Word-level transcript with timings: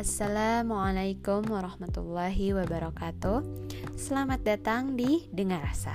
Assalamualaikum 0.00 1.44
warahmatullahi 1.44 2.56
wabarakatuh. 2.56 3.44
Selamat 4.00 4.40
datang 4.40 4.96
di 4.96 5.28
Dengar 5.28 5.60
Rasa. 5.60 5.92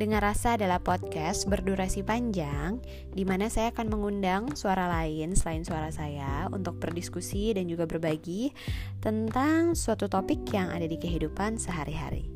Dengar 0.00 0.24
Rasa 0.24 0.56
adalah 0.56 0.80
podcast 0.80 1.44
berdurasi 1.44 2.08
panjang 2.08 2.80
di 3.12 3.20
mana 3.28 3.52
saya 3.52 3.68
akan 3.68 3.92
mengundang 3.92 4.56
suara 4.56 4.88
lain 4.88 5.36
selain 5.36 5.60
suara 5.60 5.92
saya 5.92 6.48
Untuk 6.56 6.80
berdiskusi 6.80 7.52
dan 7.52 7.68
juga 7.68 7.84
berbagi 7.84 8.48
tentang 9.04 9.76
suatu 9.76 10.08
topik 10.08 10.48
yang 10.48 10.72
ada 10.72 10.88
di 10.88 10.96
kehidupan 10.96 11.60
sehari-hari 11.60 12.33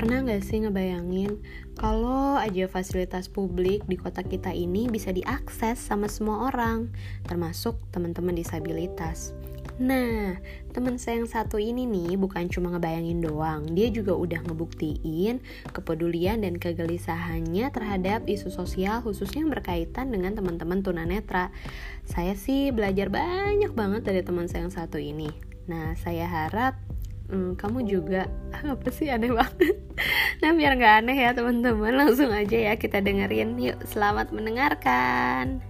Pernah 0.00 0.24
gak 0.24 0.48
sih 0.48 0.64
ngebayangin 0.64 1.44
kalau 1.76 2.40
aja 2.40 2.64
fasilitas 2.72 3.28
publik 3.28 3.84
di 3.84 4.00
kota 4.00 4.24
kita 4.24 4.48
ini 4.48 4.88
bisa 4.88 5.12
diakses 5.12 5.76
sama 5.76 6.08
semua 6.08 6.48
orang, 6.48 6.88
termasuk 7.28 7.76
teman-teman 7.92 8.32
disabilitas. 8.32 9.36
Nah, 9.76 10.40
teman 10.72 10.96
saya 10.96 11.20
yang 11.20 11.28
satu 11.28 11.60
ini 11.60 11.84
nih 11.84 12.16
bukan 12.16 12.48
cuma 12.48 12.72
ngebayangin 12.72 13.20
doang, 13.20 13.68
dia 13.76 13.92
juga 13.92 14.16
udah 14.16 14.40
ngebuktiin 14.48 15.44
kepedulian 15.76 16.48
dan 16.48 16.56
kegelisahannya 16.56 17.68
terhadap 17.68 18.24
isu 18.24 18.48
sosial 18.48 19.04
khususnya 19.04 19.44
yang 19.44 19.52
berkaitan 19.52 20.08
dengan 20.08 20.32
teman-teman 20.32 20.80
tunanetra. 20.80 21.52
Saya 22.08 22.32
sih 22.40 22.72
belajar 22.72 23.12
banyak 23.12 23.76
banget 23.76 24.08
dari 24.08 24.24
teman 24.24 24.48
saya 24.48 24.64
yang 24.64 24.72
satu 24.72 24.96
ini. 24.96 25.28
Nah, 25.68 25.92
saya 26.00 26.24
harap 26.24 26.89
hmm, 27.30 27.50
kamu 27.56 27.78
juga. 27.86 28.26
Apa 28.74 28.90
sih 28.90 29.08
aneh 29.08 29.30
banget. 29.30 29.78
Nah 30.42 30.50
biar 30.52 30.72
nggak 30.76 30.94
aneh 31.04 31.16
ya 31.16 31.30
teman-teman. 31.32 31.94
Langsung 31.94 32.34
aja 32.34 32.56
ya 32.70 32.74
kita 32.74 32.98
dengerin. 33.00 33.56
Yuk 33.56 33.78
selamat 33.86 34.34
mendengarkan 34.34 35.69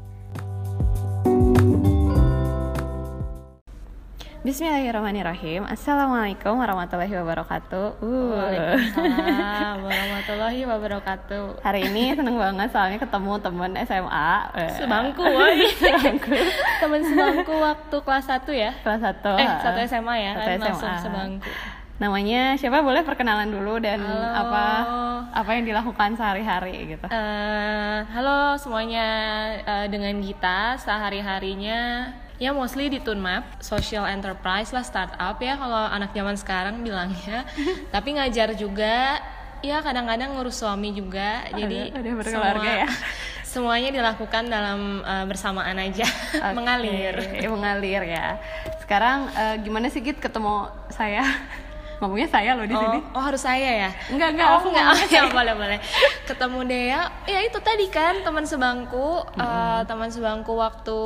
Bismillahirrahmanirrahim. 4.40 5.68
Assalamualaikum 5.68 6.56
warahmatullahi 6.56 7.12
wabarakatuh. 7.12 8.00
Uh. 8.00 8.32
Waalaikumsalam 8.32 9.76
warahmatullahi 9.84 10.60
wabarakatuh. 10.64 11.60
Hari 11.60 11.84
ini 11.84 12.16
seneng 12.16 12.40
banget 12.40 12.72
soalnya 12.72 12.96
ketemu 12.96 13.36
temen 13.36 13.76
SMA 13.84 14.30
Sebangku 14.80 15.20
woy 15.20 15.60
Sebangku. 15.76 16.32
Temen 16.80 17.00
sebangku 17.04 17.52
waktu 17.52 17.96
kelas 18.00 18.24
1 18.26 18.48
ya? 18.56 18.72
Kelas 18.80 19.00
1 19.12 19.28
Eh, 19.36 19.48
satu 19.60 19.78
SMA 19.84 20.14
ya 20.16 20.32
Satu 20.32 20.40
kan? 20.40 20.56
SMA. 20.56 20.64
langsung 20.64 20.94
sebangku. 21.04 21.50
Namanya 22.00 22.40
siapa? 22.56 22.80
Boleh 22.80 23.04
perkenalan 23.04 23.52
dulu 23.52 23.76
dan 23.76 24.00
Halo. 24.00 24.24
apa 24.48 24.64
apa 25.36 25.50
yang 25.52 25.68
dilakukan 25.68 26.16
sehari-hari 26.16 26.96
gitu. 26.96 27.06
Eh, 27.06 27.98
Halo 28.08 28.56
semuanya. 28.56 29.08
Eh, 29.60 29.86
Dengan 29.86 30.16
Gita 30.18 30.80
sehari-harinya 30.80 32.08
Ya 32.40 32.50
mostly 32.50 32.88
di 32.88 32.96
Tunmap, 32.98 33.60
social 33.60 34.08
enterprise 34.08 34.72
lah 34.72 34.80
startup 34.80 35.36
ya 35.38 35.54
kalau 35.54 35.76
anak 35.86 36.10
zaman 36.10 36.34
sekarang 36.34 36.80
bilangnya. 36.80 37.44
Tapi 37.94 38.16
ngajar 38.16 38.56
juga, 38.56 39.20
ya 39.60 39.84
kadang-kadang 39.84 40.32
ngurus 40.32 40.56
suami 40.56 40.90
juga. 40.90 41.44
Jadi 41.52 41.92
udah 41.92 42.12
berkeluarga 42.16 42.70
ya. 42.84 42.88
Semuanya 43.44 43.92
dilakukan 43.92 44.48
dalam 44.48 45.04
eh, 45.04 45.24
bersamaan 45.28 45.76
aja, 45.76 46.08
Oke, 46.32 46.54
mengalir. 46.56 47.14
mengalir 47.44 48.02
ya. 48.08 48.40
Sekarang 48.80 49.28
eh, 49.30 49.60
gimana 49.60 49.92
sih 49.92 50.00
Git 50.00 50.16
ketemu 50.16 50.64
saya? 50.88 51.20
Ngomongnya 52.00 52.32
saya 52.32 52.56
loh 52.56 52.64
di 52.64 52.72
Oh, 52.72 52.80
sini. 52.80 52.98
oh 53.12 53.20
harus 53.20 53.44
saya 53.44 53.84
ya? 53.84 53.90
Enggak, 54.08 54.32
enggak, 54.32 54.48
oh, 54.48 54.56
aku 54.56 54.66
enggak. 54.72 54.84
ngomongnya 54.88 55.08
ya 55.12 55.22
boleh 55.28 55.52
boleh. 55.52 55.78
Ketemu 56.24 56.58
Dea, 56.64 57.02
ya 57.28 57.38
itu 57.44 57.58
tadi 57.60 57.84
kan 57.92 58.24
teman 58.24 58.48
sebangku, 58.48 59.28
eh, 59.36 59.80
teman 59.84 60.08
sebangku 60.08 60.56
waktu 60.56 61.00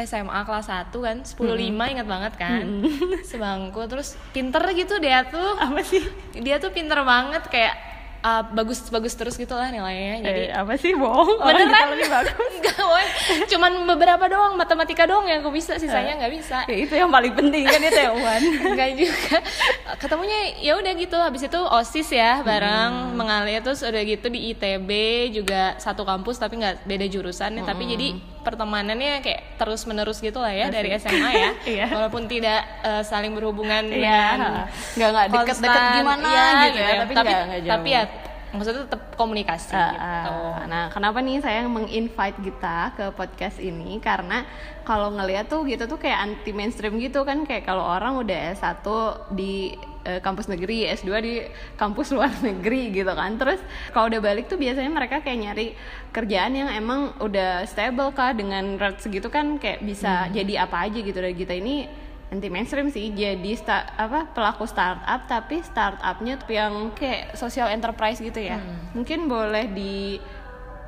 SMA 0.00 0.40
kelas 0.42 0.72
1 0.72 0.88
kan, 0.88 1.16
10.5 1.20 1.36
ingat 1.68 2.06
banget 2.08 2.32
kan. 2.40 2.64
Sebangku 3.28 3.84
terus 3.84 4.16
pinter 4.32 4.64
gitu 4.72 4.96
Dea 4.96 5.20
tuh. 5.28 5.60
Apa 5.60 5.84
sih? 5.84 6.00
Dia 6.32 6.56
tuh 6.56 6.72
pinter 6.72 6.96
banget 7.04 7.44
kayak 7.46 7.74
eh, 8.22 8.42
bagus 8.56 8.88
bagus 8.88 9.12
terus 9.12 9.36
gitu 9.36 9.52
lah 9.52 9.68
nilainya. 9.68 10.24
Jadi 10.24 10.42
Eh, 10.48 10.50
apa 10.50 10.80
sih 10.80 10.96
bohong? 10.96 11.44
Beneran 11.44 11.92
lebih 11.92 12.08
bagus. 12.08 12.34
Enggak, 12.56 12.80
woy. 12.80 13.06
Cuman 13.52 13.72
beberapa 13.84 14.24
doang 14.32 14.56
matematika 14.56 15.04
doang 15.04 15.28
yang 15.28 15.44
aku 15.44 15.52
bisa, 15.52 15.76
sisanya 15.76 16.16
nggak 16.24 16.32
bisa. 16.40 16.64
Ya, 16.72 16.76
itu 16.88 16.94
yang 16.96 17.12
paling 17.12 17.36
penting 17.36 17.68
kan 17.68 17.82
ya 17.84 17.92
Tewan. 17.92 18.40
Enggak 18.72 18.90
juga. 18.96 19.36
Ketemunya 20.00 20.56
ya 20.56 20.72
udah 20.80 20.92
gitu. 20.96 21.20
Habis 21.20 21.52
itu 21.52 21.60
OSIS 21.60 22.08
ya 22.16 22.40
bareng 22.40 23.12
mengalir 23.12 23.60
terus 23.60 23.84
udah 23.84 24.02
gitu 24.08 24.32
di 24.32 24.56
ITB 24.56 24.90
juga 25.36 25.76
satu 25.76 26.08
kampus 26.08 26.40
tapi 26.40 26.64
nggak 26.64 26.88
beda 26.88 27.06
jurusan 27.12 27.60
ya. 27.60 27.62
Tapi 27.68 27.84
jadi 27.92 28.08
pertemanannya 28.42 29.18
kayak 29.20 29.56
terus 29.56 29.82
menerus 29.82 30.18
gitu 30.18 30.36
lah 30.36 30.50
ya 30.50 30.68
dari 30.68 30.90
SMA 30.94 31.30
ya. 31.32 31.50
Iya. 31.72 31.86
Walaupun 31.88 32.26
tidak 32.26 32.60
eh, 32.82 33.02
saling 33.02 33.32
berhubungan 33.32 33.82
Iya. 33.84 33.94
dengan 34.34 34.38
Nggak 34.92 35.08
nggak 35.08 35.26
deket-deket 35.28 35.58
konstan. 35.64 35.96
gimana 35.96 36.28
Iya, 36.28 36.44
gitu 36.64 36.78
ya, 36.78 36.92
tapi 36.98 37.12
tapi 37.12 37.26
nggak- 37.28 37.44
nggak 37.44 37.60
jauh. 37.60 37.72
tapi 37.72 37.88
ya 37.90 38.02
maksudnya 38.52 38.84
tetap 38.84 39.02
komunikasi 39.14 39.72
Ah, 39.72 39.88
gitu. 39.88 40.36
ah. 40.52 40.64
Nah, 40.66 40.84
kenapa 40.88 41.18
nih 41.18 41.40
saya 41.40 41.64
menginvite 41.64 42.36
Gita 42.38 42.92
ke 42.92 43.08
podcast 43.10 43.56
ini? 43.56 43.96
Karena 43.98 44.44
kalau 44.82 45.08
ngeliat 45.10 45.48
tuh 45.48 45.64
gitu 45.64 45.86
tuh 45.86 45.96
kayak 45.96 46.18
anti 46.20 46.52
mainstream 46.52 47.00
gitu 47.00 47.22
kan 47.22 47.42
kayak 47.42 47.64
kalau 47.64 47.80
orang 47.80 48.12
udah 48.14 48.52
S1 48.52 48.84
di 49.32 49.72
eh, 50.04 50.20
kampus 50.20 50.46
negeri, 50.46 50.86
S2 50.90 51.10
di 51.22 51.34
kampus 51.74 52.14
luar 52.14 52.30
negeri 52.48 52.90
gitu 52.90 53.12
kan. 53.12 53.38
Terus 53.38 53.60
kalau 53.90 54.10
udah 54.10 54.20
balik 54.20 54.46
tuh 54.46 54.58
biasanya 54.58 54.90
mereka 54.90 55.20
kayak 55.20 55.38
nyari 55.38 55.66
kerjaan 56.10 56.52
yang 56.54 56.68
emang 56.70 57.14
udah 57.18 57.64
stable 57.64 58.12
kah 58.12 58.34
dengan 58.34 58.76
rate 58.78 59.00
segitu 59.00 59.30
kan 59.30 59.56
kayak 59.56 59.82
bisa 59.82 60.28
jadi 60.30 60.66
apa 60.66 60.88
aja 60.90 60.98
gitu. 60.98 61.18
Dan 61.18 61.34
Gita 61.34 61.54
ini 61.54 61.86
anti 62.32 62.48
mainstream 62.48 62.88
sih 62.88 63.12
jadi 63.12 63.52
sta- 63.52 63.92
apa 63.92 64.24
pelaku 64.32 64.64
startup 64.64 65.28
tapi 65.28 65.60
startupnya 65.60 66.40
tuh 66.40 66.48
yang 66.48 66.72
kayak 66.96 67.36
social 67.36 67.68
enterprise 67.68 68.24
gitu 68.24 68.40
ya 68.40 68.56
mungkin 68.96 69.28
boleh 69.28 69.68
di 69.68 70.16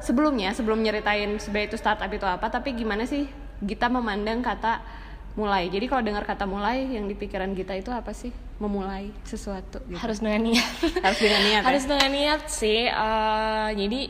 sebelumnya 0.00 0.56
sebelum 0.56 0.80
nyeritain 0.80 1.36
sebenarnya 1.36 1.68
itu 1.68 1.76
startup 1.76 2.08
itu 2.08 2.24
apa 2.24 2.48
tapi 2.48 2.72
gimana 2.72 3.04
sih 3.04 3.28
kita 3.60 3.92
memandang 3.92 4.40
kata 4.40 5.03
mulai. 5.34 5.66
Jadi 5.66 5.84
kalau 5.90 6.02
dengar 6.02 6.22
kata 6.22 6.46
mulai 6.46 6.86
yang 6.86 7.10
di 7.10 7.14
pikiran 7.18 7.50
kita 7.54 7.74
itu 7.74 7.90
apa 7.90 8.14
sih? 8.14 8.30
Memulai 8.62 9.10
sesuatu 9.26 9.82
gitu. 9.90 9.98
Harus 9.98 10.22
dengan 10.22 10.46
niat. 10.46 10.70
Harus 11.02 11.18
dengan 11.18 11.42
niat 11.42 11.62
ya? 11.62 11.66
harus 11.66 11.84
dengan 11.90 12.10
niat 12.10 12.42
sih. 12.46 12.80
Eh, 12.86 13.68
jadi 13.74 14.00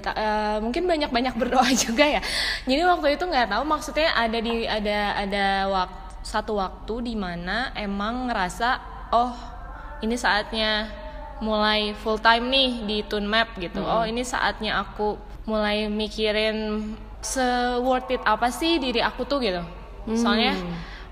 ta- 0.00 0.16
eh, 0.16 0.58
mungkin 0.62 0.86
banyak 0.86 1.10
banyak 1.10 1.34
berdoa 1.34 1.66
juga 1.90 2.06
ya. 2.06 2.22
Jadi 2.64 2.82
waktu 2.86 3.18
itu 3.18 3.24
nggak 3.26 3.50
tahu 3.50 3.62
maksudnya 3.66 4.08
ada 4.14 4.38
di 4.38 4.64
ada 4.64 4.98
ada 5.18 5.46
waktu 5.68 6.04
satu 6.26 6.58
waktu 6.58 6.94
di 7.06 7.14
mana 7.14 7.70
emang 7.78 8.26
ngerasa 8.26 8.82
oh 9.14 9.30
ini 10.02 10.18
saatnya 10.18 10.90
mulai 11.38 11.94
full 12.02 12.18
time 12.18 12.50
nih 12.50 12.70
di 12.82 12.98
Tunmap 13.06 13.54
gitu. 13.62 13.82
Oh 13.82 14.02
ini 14.02 14.26
saatnya 14.26 14.82
aku 14.82 15.14
mulai 15.46 15.86
mikirin 15.86 16.82
se 17.22 17.42
worth 17.82 18.10
it 18.10 18.22
apa 18.26 18.50
sih 18.50 18.78
diri 18.82 18.98
aku 19.02 19.22
tuh 19.26 19.38
gitu 19.42 19.62
soalnya 20.14 20.54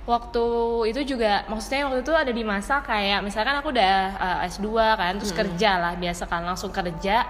waktu 0.04 0.44
itu 0.92 1.16
juga 1.16 1.48
maksudnya 1.48 1.88
waktu 1.88 2.04
itu 2.04 2.12
ada 2.12 2.28
di 2.28 2.44
masa 2.44 2.84
kayak 2.84 3.24
misalkan 3.24 3.56
aku 3.56 3.72
udah 3.72 3.96
uh, 4.20 4.38
S2 4.46 4.68
kan 5.00 5.16
terus 5.16 5.32
kerja 5.32 5.80
lah 5.80 5.92
biasa 5.96 6.28
kan 6.28 6.44
langsung 6.44 6.70
kerja. 6.70 7.26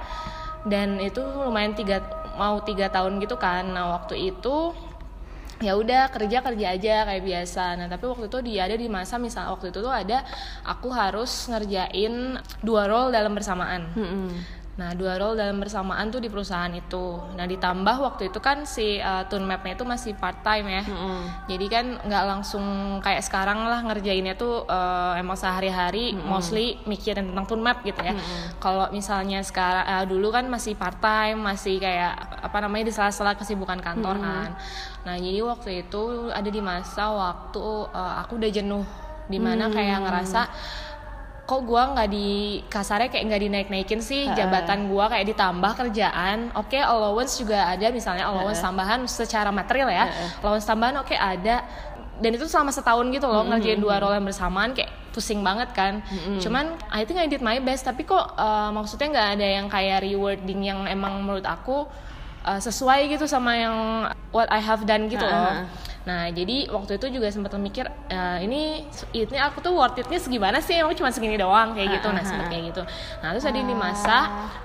Dan 0.65 0.97
itu 0.97 1.21
lumayan 1.21 1.77
tiga 1.77 2.01
mau 2.35 2.59
tiga 2.65 2.91
tahun 2.91 3.21
gitu 3.23 3.37
kan. 3.37 3.69
Nah 3.69 3.95
waktu 4.01 4.33
itu 4.33 4.75
ya 5.63 5.79
udah 5.79 6.11
kerja 6.11 6.43
kerja 6.43 6.67
aja 6.75 6.95
kayak 7.07 7.23
biasa. 7.23 7.79
Nah 7.79 7.87
tapi 7.87 8.05
waktu 8.11 8.27
itu 8.27 8.39
dia 8.43 8.67
ada 8.67 8.75
di 8.75 8.89
masa 8.91 9.21
misal 9.23 9.55
waktu 9.55 9.71
itu 9.71 9.79
tuh 9.79 9.93
ada 9.93 10.27
aku 10.67 10.91
harus 10.91 11.31
ngerjain 11.47 12.41
dua 12.65 12.91
role 12.91 13.15
dalam 13.15 13.37
bersamaan. 13.37 13.87
Mm-mm. 13.95 14.64
Nah, 14.75 14.91
dua 14.99 15.23
role 15.23 15.39
dalam 15.39 15.63
bersamaan 15.63 16.11
tuh 16.11 16.19
di 16.19 16.27
perusahaan 16.27 16.71
itu. 16.75 17.23
Nah, 17.39 17.47
ditambah 17.47 17.95
waktu 17.95 18.35
itu 18.35 18.43
kan 18.43 18.67
si 18.67 18.99
uh, 18.99 19.23
Tunmap-nya 19.31 19.79
itu 19.79 19.87
masih 19.87 20.19
part 20.19 20.43
time 20.43 20.67
ya. 20.67 20.83
Mm-mm. 20.83 21.47
Jadi 21.47 21.67
kan 21.71 21.87
nggak 22.03 22.25
langsung 22.27 22.65
kayak 22.99 23.23
sekarang 23.23 23.71
lah 23.71 23.87
ngerjainnya 23.87 24.35
tuh 24.35 24.67
uh, 24.67 25.15
emang 25.15 25.39
sehari-hari 25.39 26.19
mostly 26.19 26.83
mikirin 26.91 27.31
tentang 27.31 27.47
Tunmap 27.47 27.87
gitu 27.87 28.03
ya. 28.03 28.19
Kalau 28.59 28.91
misalnya 28.91 29.47
sekarang 29.47 29.87
uh, 29.87 30.05
dulu 30.11 30.35
kan 30.35 30.51
masih 30.51 30.75
part 30.75 30.99
time, 30.99 31.39
masih 31.39 31.79
kayak 31.79 32.43
apa 32.43 32.59
namanya 32.59 32.91
di 32.91 32.93
sela-sela 32.99 33.39
kesibukan 33.39 33.79
kantor 33.79 34.19
kan. 34.19 34.59
Nah, 35.07 35.15
jadi 35.15 35.39
waktu 35.47 35.87
itu 35.87 36.35
ada 36.35 36.51
di 36.51 36.59
masa 36.59 37.15
waktu 37.15 37.63
uh, 37.95 38.15
aku 38.27 38.43
udah 38.43 38.51
jenuh 38.51 38.83
di 39.25 39.41
mana 39.41 39.73
kayak 39.73 40.05
ngerasa 40.05 40.51
kok 41.45 41.61
gua 41.69 41.93
nggak 41.93 42.09
di 42.09 42.61
kasarnya 42.73 43.13
kayak 43.13 43.25
nggak 43.29 43.43
dinaik 43.45 43.69
naikin 43.69 44.01
sih 44.01 44.25
jabatan 44.33 44.89
gua 44.89 45.13
kayak 45.13 45.29
ditambah 45.37 45.73
kerjaan. 45.77 46.49
Oke 46.57 46.81
allowance 46.81 47.37
juga 47.37 47.69
ada 47.69 47.93
misalnya 47.93 48.25
allowance 48.29 48.65
tambahan 48.65 49.05
secara 49.05 49.53
material 49.53 49.93
ya. 49.93 50.09
Allowance 50.41 50.65
tambahan 50.65 50.97
oke 51.05 51.13
ada. 51.13 51.65
Dan 52.15 52.31
itu 52.39 52.47
selama 52.47 52.71
setahun 52.71 53.11
gitu 53.11 53.27
loh 53.27 53.43
ngerjain 53.45 53.83
dua 53.83 53.99
role 53.99 54.15
yang 54.15 54.23
bersamaan 54.23 54.71
kayak 54.71 54.89
pusing 55.13 55.43
banget 55.43 55.69
kan. 55.75 56.01
Cuman 56.41 56.79
I 56.89 57.05
think 57.05 57.19
I 57.19 57.27
did 57.27 57.43
my 57.43 57.59
best 57.61 57.85
tapi 57.85 58.07
kok 58.07 58.35
uh, 58.39 58.71
maksudnya 58.73 59.13
nggak 59.13 59.29
ada 59.37 59.47
yang 59.47 59.67
kayak 59.67 60.01
rewarding 60.07 60.63
yang 60.63 60.87
emang 60.87 61.27
menurut 61.27 61.45
aku 61.45 61.85
uh, 62.47 62.61
sesuai 62.63 63.11
gitu 63.11 63.27
sama 63.27 63.59
yang 63.59 63.77
what 64.31 64.47
I 64.49 64.63
have 64.63 64.87
done 64.87 65.11
gitu 65.11 65.27
loh. 65.27 65.61
Ah. 65.61 65.67
Nah, 66.05 66.29
jadi 66.29 66.69
waktu 66.69 67.01
itu 67.01 67.17
juga 67.17 67.33
sempat 67.33 67.57
mikir 67.57 67.89
"Eh, 68.13 68.39
ini 68.45 68.85
ini 69.17 69.39
aku 69.41 69.65
tuh 69.65 69.73
worth 69.73 69.97
it-nya 69.97 70.21
segimana 70.21 70.61
sih? 70.61 70.77
Emang 70.77 70.93
cuma 70.93 71.09
segini 71.09 71.41
doang 71.41 71.73
kayak 71.73 72.01
gitu. 72.01 72.09
Nah, 72.13 72.21
sempat 72.25 72.47
kayak 72.53 72.65
gitu. 72.73 72.83
Nah, 73.25 73.29
terus 73.33 73.45
tadi 73.45 73.61
di 73.65 73.73
masa 73.75 74.19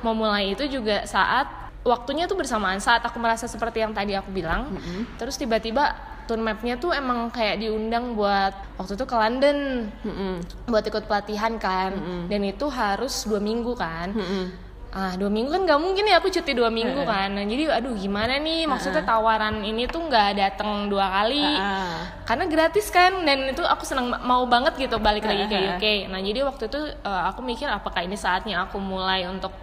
mau 0.03 0.11
mulai 0.11 0.51
itu 0.51 0.67
juga 0.67 1.07
saat 1.07 1.47
waktunya 1.87 2.27
tuh 2.27 2.35
bersamaan 2.35 2.83
saat 2.83 2.99
aku 3.07 3.17
merasa 3.23 3.47
seperti 3.47 3.79
yang 3.79 3.95
tadi 3.95 4.19
aku 4.19 4.35
bilang. 4.35 4.67
Terus 5.15 5.39
tiba-tiba 5.39 5.95
tour 6.27 6.37
map-nya 6.37 6.77
tuh 6.77 6.93
emang 6.93 7.31
kayak 7.33 7.57
diundang 7.57 8.13
buat 8.13 8.53
waktu 8.77 8.93
itu 8.93 9.05
ke 9.07 9.15
London 9.17 9.89
Mm-mm. 10.05 10.33
buat 10.69 10.85
ikut 10.85 11.07
pelatihan 11.07 11.55
kan. 11.57 11.95
Dan 12.27 12.43
itu 12.43 12.67
harus 12.67 13.23
dua 13.25 13.39
minggu 13.39 13.73
kan. 13.73 14.11
Mm-mm. 14.11 14.68
Ah 14.89 15.13
dua 15.13 15.29
minggu 15.29 15.53
kan 15.53 15.61
nggak 15.69 15.77
mungkin 15.77 16.01
ya 16.09 16.17
aku 16.17 16.33
cuti 16.33 16.57
dua 16.57 16.73
minggu 16.73 17.05
kan. 17.05 17.29
Nah, 17.29 17.45
jadi 17.45 17.69
aduh 17.77 17.93
gimana 17.93 18.41
nih? 18.41 18.65
Maksudnya 18.65 19.05
tawaran 19.05 19.61
ini 19.61 19.85
tuh 19.85 20.01
nggak 20.01 20.29
datang 20.33 20.89
dua 20.89 21.05
kali 21.13 21.45
Ah. 21.45 22.09
karena 22.25 22.45
gratis 22.49 22.89
kan 22.89 23.21
dan 23.21 23.53
itu 23.53 23.61
aku 23.61 23.85
senang 23.85 24.09
mau 24.25 24.45
banget 24.49 24.73
gitu 24.81 24.97
balik 24.97 25.25
lagi 25.29 25.45
ke 25.45 25.57
UK. 25.77 25.85
Nah 26.09 26.17
jadi 26.17 26.41
waktu 26.41 26.73
itu 26.73 26.79
uh, 27.05 27.23
aku 27.29 27.45
mikir 27.45 27.69
apakah 27.69 28.01
ini 28.01 28.17
saatnya 28.17 28.65
aku 28.65 28.81
mulai 28.81 29.29
untuk 29.29 29.53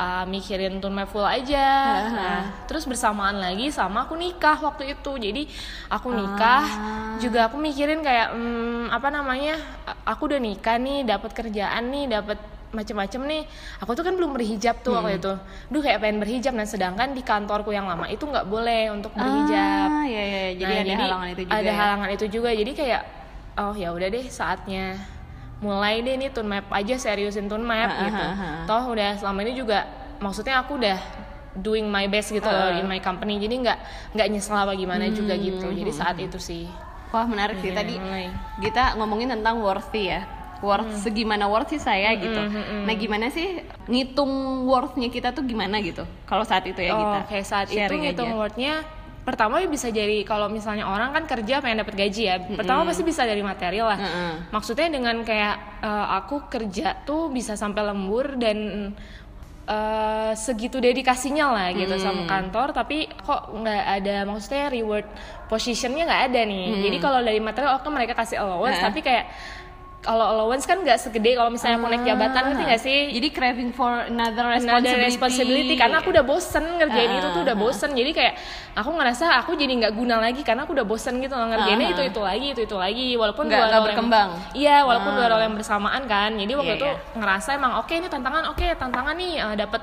uh, 0.00 0.24
mikirin 0.24 0.80
map 0.88 1.08
full 1.12 1.24
aja. 1.24 1.68
Nah 2.08 2.40
terus 2.64 2.88
bersamaan 2.88 3.36
lagi 3.36 3.68
sama 3.68 4.08
aku 4.08 4.16
nikah 4.16 4.56
waktu 4.56 4.96
itu. 4.96 5.12
Jadi 5.20 5.42
aku 5.92 6.08
nikah 6.16 6.64
juga 7.20 7.52
aku 7.52 7.60
mikirin 7.60 8.00
kayak 8.00 8.32
hmm, 8.32 8.88
apa 8.88 9.08
namanya 9.12 9.60
aku 10.08 10.32
udah 10.32 10.40
nikah 10.40 10.80
nih 10.80 11.04
dapat 11.04 11.30
kerjaan 11.36 11.92
nih 11.92 12.08
dapat 12.08 12.40
macem-macem 12.72 13.20
nih 13.22 13.42
aku 13.78 13.92
tuh 13.92 14.00
kan 14.00 14.12
belum 14.12 14.32
berhijab 14.32 14.80
tuh 14.80 14.92
waktu 14.94 15.16
itu 15.16 15.32
duh 15.68 15.78
kayak 15.78 15.98
pengen 15.98 16.18
berhijab 16.18 16.52
nah 16.52 16.64
sedangkan 16.64 17.12
di 17.12 17.20
kantorku 17.20 17.68
yang 17.68 17.84
lama 17.84 18.04
itu 18.06 18.22
nggak 18.22 18.44
boleh 18.44 18.88
untuk 18.90 19.12
berhijab 19.12 19.88
Ah, 19.92 20.04
iya, 20.04 20.22
iya. 20.24 20.42
Jadi 20.54 20.72
Nah, 20.72 20.82
ada 20.82 20.94
halangan 20.98 21.28
itu 21.30 21.42
juga. 21.42 21.54
ada 21.54 21.62
ya? 21.62 21.74
halangan 21.74 22.08
itu 22.10 22.24
juga 22.28 22.50
jadi 22.50 22.72
kayak 22.72 23.02
oh 23.54 23.74
ya 23.74 23.88
udah 23.90 24.08
deh 24.08 24.24
saatnya 24.26 24.84
mulai 25.58 26.00
deh 26.00 26.16
nih 26.16 26.28
tune 26.28 26.48
map 26.48 26.66
aja 26.68 26.94
seriusin 26.96 27.46
tune 27.46 27.62
map 27.62 27.86
Ah, 27.88 28.02
gitu 28.02 28.18
ah, 28.18 28.32
ah, 28.32 28.42
ah. 28.42 28.64
toh 28.64 28.82
udah 28.90 29.10
selama 29.14 29.38
ini 29.42 29.52
juga 29.54 29.84
maksudnya 30.18 30.58
aku 30.58 30.74
udah 30.74 30.98
doing 31.54 31.86
my 31.86 32.06
best 32.06 32.30
gitu 32.30 32.42
loh 32.42 32.68
Ah. 32.68 32.74
in 32.74 32.84
my 32.84 32.98
company 32.98 33.36
jadi 33.36 33.52
nggak 33.60 33.78
nggak 34.12 34.26
nyesel 34.28 34.56
apa 34.56 34.72
gimana 34.72 35.06
juga 35.08 35.32
Hmm, 35.32 35.44
gitu 35.44 35.66
jadi 35.70 35.92
saat 35.92 36.16
itu 36.16 36.40
sih 36.40 36.64
Wah 37.10 37.22
menarik 37.22 37.60
sih 37.60 37.70
tadi 37.70 37.94
mulai. 37.94 38.32
kita 38.58 38.96
ngomongin 38.96 39.28
tentang 39.30 39.60
worthy 39.60 40.08
ya 40.08 40.24
worth 40.62 40.86
Hmm. 40.86 41.02
segimana 41.02 41.50
worthy 41.50 41.76
saya 41.76 42.14
gitu. 42.14 42.38
nah 42.86 42.94
gimana 42.94 43.28
sih 43.28 43.60
ngitung 43.90 44.30
worthnya 44.64 45.10
kita 45.10 45.34
tuh 45.34 45.42
gimana 45.42 45.82
gitu? 45.82 46.06
Kalau 46.24 46.46
saat 46.46 46.62
itu 46.70 46.78
ya 46.78 46.94
oh, 46.94 46.98
kita 47.02 47.18
kayak 47.28 47.46
saat 47.46 47.68
itu 47.68 47.92
ngitung 47.92 48.30
aja. 48.30 48.38
wordnya 48.38 48.74
pertama 49.22 49.62
bisa 49.70 49.86
jadi 49.86 50.26
kalau 50.26 50.50
misalnya 50.50 50.82
orang 50.82 51.14
kan 51.14 51.30
kerja 51.30 51.62
pengen 51.62 51.86
dapat 51.86 51.94
gaji 51.94 52.22
ya 52.26 52.36
pertama 52.58 52.82
pasti 52.82 53.06
bisa 53.06 53.22
dari 53.22 53.38
material 53.38 53.94
lah. 53.94 53.98
Maksudnya 54.50 54.90
dengan 54.90 55.22
kayak 55.22 55.82
eh, 55.82 56.06
aku 56.18 56.50
kerja 56.50 57.06
tuh 57.06 57.30
bisa 57.30 57.54
sampai 57.54 57.86
lembur 57.86 58.34
dan 58.34 58.90
eh, 59.62 60.32
segitu 60.34 60.82
dedikasinya 60.82 61.54
lah 61.54 61.68
gitu 61.70 61.94
sama 62.02 62.26
kantor 62.26 62.74
tapi 62.74 63.06
kok 63.06 63.54
nggak 63.54 63.84
ada 64.02 64.26
maksudnya 64.26 64.66
reward 64.74 65.06
positionnya 65.46 66.02
nggak 66.02 66.22
ada 66.34 66.40
nih. 66.42 66.66
Jadi 66.90 66.96
kalau 66.98 67.22
dari 67.22 67.38
material 67.38 67.78
oke 67.78 67.86
mereka 67.94 68.18
kasih 68.18 68.42
allowance 68.42 68.82
tapi 68.82 69.06
kayak 69.06 69.30
kalau 70.02 70.26
allowance 70.26 70.66
kan 70.66 70.76
nggak 70.76 70.98
segede 70.98 71.32
kalau 71.32 71.46
misalnya 71.46 71.78
aku 71.78 71.86
naik 71.86 72.02
jabatan 72.02 72.42
ngerti 72.44 72.62
nggak 72.64 72.82
sih? 72.82 72.98
Jadi 73.12 73.28
craving 73.30 73.70
for 73.70 73.86
another 74.02 74.50
Another 74.50 74.58
responsibility, 74.98 75.06
responsibility 75.06 75.74
karena 75.76 75.96
aku 75.98 76.10
udah 76.10 76.24
bosen 76.24 76.64
ngerjain 76.76 77.06
Ah, 77.08 77.18
itu 77.18 77.28
tuh 77.30 77.42
udah 77.42 77.54
bosen. 77.54 77.90
Jadi 77.92 78.10
kayak 78.10 78.34
aku 78.74 78.90
ngerasa 78.90 79.24
aku 79.38 79.54
jadi 79.54 79.72
nggak 79.72 79.94
guna 79.94 80.18
lagi 80.18 80.42
karena 80.42 80.66
aku 80.66 80.74
udah 80.74 80.82
bosen 80.82 81.16
gitu 81.16 81.30
ngerjainnya 81.32 81.86
Ah, 81.86 81.94
itu 81.94 82.02
itu 82.04 82.20
lagi 82.20 82.46
itu 82.50 82.60
itu 82.62 82.76
lagi. 82.76 83.08
Walaupun 83.14 83.46
Nggak- 83.46 83.62
dua 83.62 83.70
yang- 83.70 83.86
berkembang. 83.86 84.28
iya 84.52 84.76
walaupun 84.82 85.12
dua 85.14 85.26
role 85.28 85.44
yang 85.44 85.54
bersamaan 85.54 86.02
kan. 86.04 86.34
Jadi 86.34 86.52
waktu 86.52 86.68
Iya, 86.68 86.78
itu 86.78 86.88
iya. 86.90 86.96
ngerasa 87.14 87.48
emang 87.54 87.72
oke 87.78 87.92
ini 87.92 88.08
tantangan 88.08 88.44
oke 88.50 88.66
tantangan 88.74 89.14
nih 89.14 89.32
eh, 89.38 89.54
dapat 89.56 89.82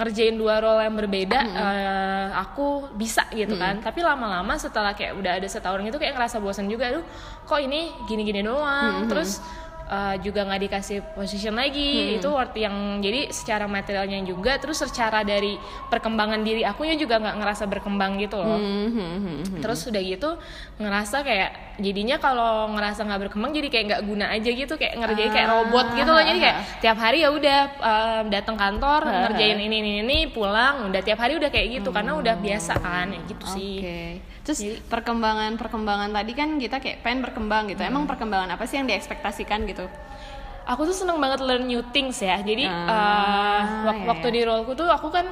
ngerjain 0.00 0.32
dua 0.32 0.64
role 0.64 0.80
yang 0.80 0.96
berbeda 0.96 1.40
eh, 1.44 2.26
aku 2.40 2.88
bisa 2.96 3.28
gitu 3.36 3.60
kan. 3.60 3.84
Tapi 3.84 4.00
lama-lama 4.00 4.56
setelah 4.56 4.96
kayak 4.96 5.12
udah 5.20 5.36
ada 5.36 5.44
setahun 5.44 5.84
gitu 5.84 6.00
kayak 6.00 6.16
ngerasa 6.16 6.40
bosen 6.40 6.72
juga 6.72 6.88
aduh 6.88 7.04
kok 7.44 7.60
ini 7.60 7.92
gini-gini 8.08 8.40
doang? 8.40 9.04
Terus 9.12 9.44
uh, 9.90 10.14
juga 10.22 10.46
nggak 10.46 10.60
dikasih 10.70 10.98
position 11.18 11.58
lagi. 11.58 12.16
Itu 12.16 12.30
worth 12.30 12.54
yang 12.54 13.02
jadi 13.02 13.34
secara 13.34 13.66
materialnya 13.66 14.22
juga 14.22 14.56
terus 14.62 14.78
secara 14.78 15.26
dari 15.26 15.58
perkembangan 15.90 16.40
diri 16.46 16.62
akunya 16.62 16.94
juga 16.94 17.18
nggak 17.18 17.36
ngerasa 17.42 17.64
berkembang 17.66 18.22
gitu 18.22 18.38
loh. 18.38 18.56
Hmm, 18.56 18.88
hmm, 18.88 18.94
hmm, 18.94 19.38
hmm. 19.50 19.60
terus 19.60 19.82
udah 19.84 20.02
gitu 20.02 20.30
ngerasa 20.78 21.26
kayak 21.26 21.50
jadinya 21.82 22.16
kalau 22.22 22.70
ngerasa 22.78 23.04
nggak 23.04 23.20
berkembang 23.28 23.50
jadi 23.50 23.68
kayak 23.68 23.84
nggak 23.90 24.02
guna 24.06 24.26
aja 24.30 24.50
gitu 24.54 24.74
kayak 24.78 24.94
ngerjain 24.96 25.30
kayak 25.34 25.48
robot 25.50 25.86
gitu 25.98 26.10
loh. 26.14 26.22
Jadi 26.22 26.38
kayak 26.38 26.56
tiap 26.78 26.98
hari 27.02 27.18
ya 27.26 27.28
udah 27.34 27.58
um, 27.82 28.24
datang 28.30 28.56
kantor 28.56 29.02
ngerjain 29.10 29.58
ini 29.58 29.76
ini 29.82 29.92
ini 30.06 30.18
pulang 30.30 30.86
udah 30.88 31.02
tiap 31.02 31.18
hari 31.18 31.34
udah 31.34 31.50
kayak 31.50 31.82
gitu 31.82 31.90
karena 31.90 32.14
udah 32.14 32.34
biasa 32.38 32.78
kan 32.78 33.10
ya 33.10 33.20
gitu 33.26 33.44
sih 33.50 33.74
Terus 34.40 34.58
perkembangan 34.86 35.54
perkembangan 35.54 36.10
tadi 36.10 36.32
kan 36.32 36.56
kita 36.56 36.76
kayak 36.78 37.00
pengen 37.00 37.20
berkembang 37.20 37.68
gitu. 37.68 37.80
Emang 37.80 38.04
perkembangan 38.04 38.50
apa 38.50 38.64
sih 38.64 38.76
yang 38.76 38.86
diekspektasikan 38.86 39.64
gitu? 39.64 39.86
aku 40.60 40.86
tuh 40.86 40.94
seneng 40.94 41.18
banget 41.18 41.42
learn 41.42 41.66
new 41.66 41.82
things 41.90 42.22
ya. 42.22 42.38
Jadi 42.38 42.62
Ah, 42.62 42.86
uh, 42.86 43.60
wak- 43.84 43.96
iya, 43.96 44.06
waktu 44.06 44.26
di 44.30 44.40
roleku 44.44 44.72
tuh 44.72 44.86
aku 44.86 45.10
kan 45.10 45.26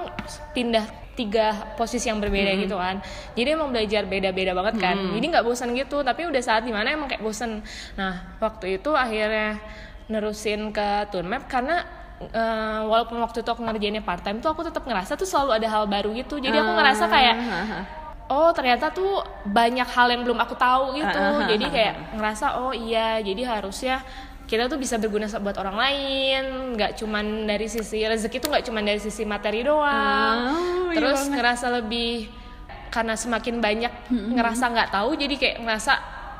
pindah 0.51 0.83
tiga 1.15 1.47
posisi 1.79 2.07
yang 2.07 2.19
berbeda 2.19 2.51
Hmm. 2.51 2.61
gitu 2.61 2.75
kan. 2.75 2.97
Jadi 3.35 3.49
emang 3.49 3.71
belajar 3.71 4.03
beda-beda 4.03 4.51
banget 4.51 4.83
kan. 4.83 4.97
Jadi 4.99 5.25
nggak 5.29 5.45
bosan 5.45 5.71
gitu. 5.73 6.03
Tapi 6.03 6.27
udah 6.27 6.43
saat 6.43 6.63
di 6.63 6.75
mana 6.75 6.91
emang 6.91 7.07
kayak 7.07 7.23
bosan 7.23 7.63
nah 7.95 8.19
waktu 8.39 8.79
itu 8.79 8.91
akhirnya 8.91 9.63
nerusin 10.07 10.73
ke 10.73 10.87
tour 11.09 11.23
map 11.23 11.47
karena 11.47 11.87
uh, 12.25 12.83
walaupun 12.85 13.21
waktu 13.21 13.39
itu 13.39 13.49
aku 13.49 13.63
ngerjainnya 13.63 14.01
part 14.01 14.25
time 14.25 14.41
tuh 14.41 14.51
aku 14.51 14.65
tetap 14.65 14.83
ngerasa 14.83 15.15
tuh 15.15 15.29
selalu 15.29 15.55
ada 15.55 15.69
hal 15.71 15.85
baru 15.87 16.11
gitu. 16.15 16.41
Jadi 16.41 16.57
aku 16.57 16.73
ngerasa 16.73 17.05
kayak 17.07 17.35
Ah, 17.39 17.85
oh 18.29 18.51
ternyata 18.53 18.93
tuh 18.93 19.25
banyak 19.49 19.89
hal 19.89 20.09
yang 20.13 20.23
belum 20.23 20.39
aku 20.39 20.55
tahu 20.55 20.97
gitu. 21.01 21.17
Ah, 21.17 21.33
ah, 21.33 21.41
ah, 21.45 21.49
jadi 21.49 21.67
kayak 21.69 21.95
ngerasa 22.17 22.47
oh 22.61 22.73
iya 22.77 23.19
jadi 23.25 23.43
harusnya 23.49 24.05
kita 24.49 24.65
tuh 24.65 24.81
bisa 24.81 24.97
berguna 24.97 25.29
buat 25.41 25.57
orang 25.61 25.76
lain. 25.76 26.43
Nggak 26.76 27.00
cuman 27.00 27.49
dari 27.49 27.69
sisi 27.69 28.05
rezeki 28.05 28.37
tuh 28.41 28.49
nggak 28.52 28.64
cuman 28.69 28.83
dari 28.85 29.00
sisi 29.00 29.25
materi 29.25 29.64
doang. 29.64 30.37
Oh, 30.52 30.93
iya 30.93 30.97
terus 30.97 31.21
banget. 31.25 31.35
ngerasa 31.41 31.67
lebih 31.81 32.29
karena 32.88 33.14
semakin 33.21 33.61
banyak 33.61 33.93
ngerasa 34.09 34.64
nggak 34.73 34.88
tahu 34.97 35.12
jadi 35.12 35.35
kayak 35.37 35.57
ngerasa 35.61 35.93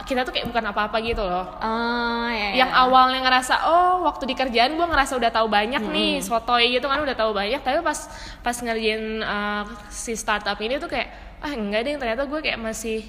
kita 0.09 0.25
tuh 0.25 0.33
kayak 0.33 0.49
bukan 0.49 0.65
apa-apa 0.73 1.05
gitu 1.05 1.21
loh. 1.21 1.45
Ah, 1.61 2.33
ya, 2.33 2.57
ya. 2.57 2.65
yang 2.65 2.73
awalnya 2.73 3.21
ngerasa 3.21 3.69
oh 3.69 4.09
waktu 4.09 4.25
di 4.25 4.33
kerjaan 4.33 4.73
gue 4.73 4.87
ngerasa 4.89 5.21
udah 5.21 5.29
tahu 5.29 5.53
banyak 5.53 5.85
nih 5.85 6.25
sotoy 6.25 6.73
gitu 6.73 6.89
kan 6.89 7.05
udah 7.05 7.13
tahu 7.13 7.37
banyak. 7.37 7.61
Tapi 7.61 7.85
pas 7.85 8.09
pas 8.41 8.57
ngerjain 8.57 9.21
uh, 9.21 9.69
si 9.93 10.17
startup 10.17 10.57
ini 10.65 10.81
tuh 10.81 10.89
kayak 10.89 11.28
ah 11.39 11.53
enggak 11.53 11.81
deh 11.83 11.95
ternyata 11.97 12.25
gue 12.25 12.41
kayak 12.41 12.59
masih 12.59 13.07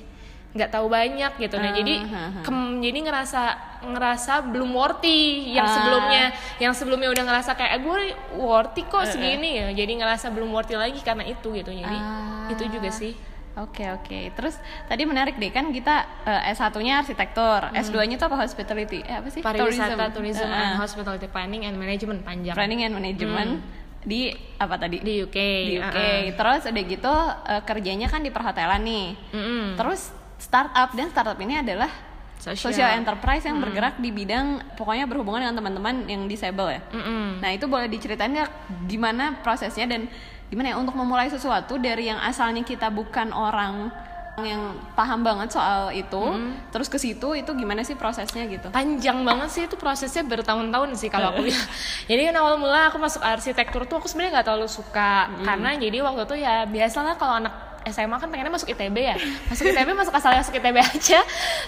nggak 0.49 0.69
tahu 0.71 0.89
banyak 0.89 1.29
gitu 1.37 1.55
nah 1.55 1.71
jadi 1.71 1.93
Ah, 2.03 2.41
kem- 2.41 2.79
jadi 2.79 2.99
ngerasa 2.99 3.41
ngerasa 3.85 4.49
belum 4.49 4.71
worthy 4.71 5.19
yang 5.51 5.61
Ah. 5.61 5.71
sebelumnya 5.71 6.23
yang 6.57 6.73
sebelumnya 6.73 7.07
udah 7.07 7.23
ngerasa 7.23 7.53
kayak 7.53 7.71
"Ah, 7.71 7.79
gue 7.79 7.97
worthy 8.35 8.81
kok 8.83 9.05
segini 9.07 9.49
ya 9.55 9.67
jadi 9.71 9.93
ngerasa 9.95 10.29
belum 10.29 10.49
worthy 10.49 10.73
lagi 10.73 10.99
karena 10.99 11.21
itu 11.23 11.53
gitu 11.53 11.69
jadi 11.69 11.93
Ah. 11.93 12.49
itu 12.49 12.65
juga 12.65 12.89
sih 12.89 13.13
Oke 13.57 13.83
oke. 13.83 14.31
Terus 14.31 14.55
tadi 14.87 15.03
menarik 15.03 15.35
deh 15.35 15.51
kan 15.51 15.67
kita 15.67 16.07
eh, 16.23 16.53
S1-nya 16.55 17.03
arsitektur, 17.03 17.67
S2-nya 17.73 18.15
tuh 18.15 18.31
apa 18.31 18.39
hospitality? 18.39 19.03
Eh 19.03 19.19
apa 19.19 19.27
sih? 19.27 19.43
pariwisata 19.43 20.15
tourism, 20.15 20.47
Eh, 20.47 20.53
and 20.55 20.71
eh. 20.71 20.77
hospitality 20.79 21.27
planning 21.27 21.67
and 21.67 21.75
management 21.75 22.23
panjang 22.23 22.55
Planning 22.55 22.87
and 22.87 22.93
Management 22.95 23.59
di 24.03 24.31
apa 24.55 24.75
tadi? 24.79 25.03
di 25.03 25.23
UK 25.23 25.37
Di 25.67 25.75
UK. 25.79 25.97
uh-uh. 25.97 26.19
Terus 26.39 26.61
udah 26.71 26.83
gitu 26.87 27.13
eh, 27.51 27.61
kerjanya 27.67 28.07
kan 28.07 28.21
di 28.23 28.31
perhotelan 28.31 28.81
nih. 28.83 29.07
Mm-mm. 29.35 29.63
Terus 29.75 30.11
startup 30.39 30.95
dan 30.95 31.11
startup 31.11 31.39
ini 31.39 31.59
adalah 31.59 31.91
Social. 32.39 32.71
social, 32.71 32.95
enterprise 32.95 33.43
yang 33.43 33.59
bergerak 33.59 33.99
di 33.99 34.15
bidang 34.15 34.63
pokoknya 34.79 35.03
berhubungan 35.11 35.43
dengan 35.43 35.59
teman-teman 35.59 36.07
yang 36.07 36.23
disable 36.23 36.71
ya. 36.71 36.79
Mm-mm. 36.95 37.43
Nah 37.43 37.51
itu 37.51 37.67
boleh 37.67 37.91
diceritain 37.91 38.31
nggak 38.31 38.51
gimana 38.87 39.43
prosesnya 39.43 39.83
dan 39.91 40.07
gimana 40.47 40.71
ya 40.71 40.75
untuk 40.79 40.95
memulai 40.95 41.27
sesuatu 41.27 41.75
dari 41.75 42.07
yang 42.07 42.17
asalnya 42.23 42.63
kita 42.63 42.87
bukan 42.87 43.35
orang 43.35 43.91
yang 44.43 44.75
paham 44.93 45.23
banget 45.23 45.53
soal 45.53 45.93
itu, 45.95 46.23
terus 46.73 46.91
ke 46.91 46.97
situ 46.99 47.35
itu 47.37 47.51
gimana 47.55 47.85
sih 47.85 47.95
prosesnya 47.95 48.45
gitu? 48.49 48.67
panjang 48.69 49.23
banget 49.23 49.49
sih 49.49 49.63
itu 49.65 49.75
prosesnya 49.79 50.25
bertahun-tahun 50.25 50.89
sih 50.97 51.07
kalau 51.07 51.31
aku 51.31 51.47
bilang. 51.47 51.67
jadi 52.09 52.31
kan 52.31 52.35
awal 52.41 52.55
mula 52.59 52.91
aku 52.91 52.97
masuk 52.99 53.23
arsitektur 53.23 53.85
tuh 53.85 54.01
aku 54.01 54.07
sebenarnya 54.09 54.39
nggak 54.39 54.47
terlalu 54.51 54.69
suka 54.69 55.29
karena 55.45 55.77
jadi 55.77 55.97
waktu 56.03 56.21
itu 56.25 56.35
ya 56.41 56.65
biasalah 56.67 57.15
kalau 57.15 57.39
anak 57.39 57.68
SMA 57.89 58.15
kan 58.15 58.27
pengennya 58.27 58.49
masuk 58.49 58.69
ITB 58.69 58.97
ya 58.97 59.15
masuk 59.45 59.65
ITB 59.67 59.89
masuk 59.91 60.11
asal 60.11 60.31
masuk 60.31 60.53
ITB 60.53 60.77
aja 60.77 61.19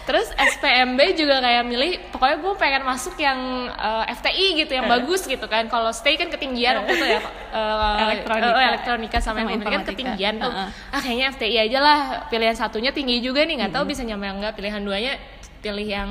terus 0.03 0.27
SPMB 0.31 0.99
juga 1.15 1.39
kayak 1.39 1.63
milih 1.63 1.91
pokoknya 2.09 2.37
gue 2.37 2.53
pengen 2.55 2.83
masuk 2.83 3.15
yang 3.15 3.39
uh, 3.71 4.05
FTI 4.11 4.47
gitu 4.57 4.71
yang 4.71 4.83
Eh. 4.83 4.91
bagus 4.91 5.23
gitu 5.23 5.45
kan 5.45 5.65
kalau 5.65 5.89
stay 5.89 6.13
kan 6.13 6.27
ketinggian 6.27 6.77
waktu 6.77 6.93
itu 6.93 7.05
ya 7.07 7.21
uh, 7.51 7.97
Elektronika. 8.03 8.49
uh, 8.49 8.63
elektronika 8.67 9.17
sama, 9.17 9.39
Sama 9.39 9.49
informatika 9.49 9.63
kan 9.63 9.71
informatika. 9.73 9.91
ketinggian 9.91 10.33
tuh 10.37 10.51
Uh-uh. 10.51 10.69
ah 10.89 10.99
kayaknya 10.99 11.25
FTI 11.31 11.55
aja 11.61 11.79
lah 11.79 11.99
pilihan 12.27 12.53
satunya 12.53 12.91
tinggi 12.91 13.19
juga 13.19 13.41
nih 13.41 13.55
nggak 13.57 13.71
tahu 13.71 13.83
Hmm. 13.83 13.91
bisa 13.91 14.01
nyampe 14.01 14.25
enggak 14.25 14.53
pilihan 14.53 14.79
duanya 14.79 15.13
pilih 15.59 15.85
yang 15.85 16.09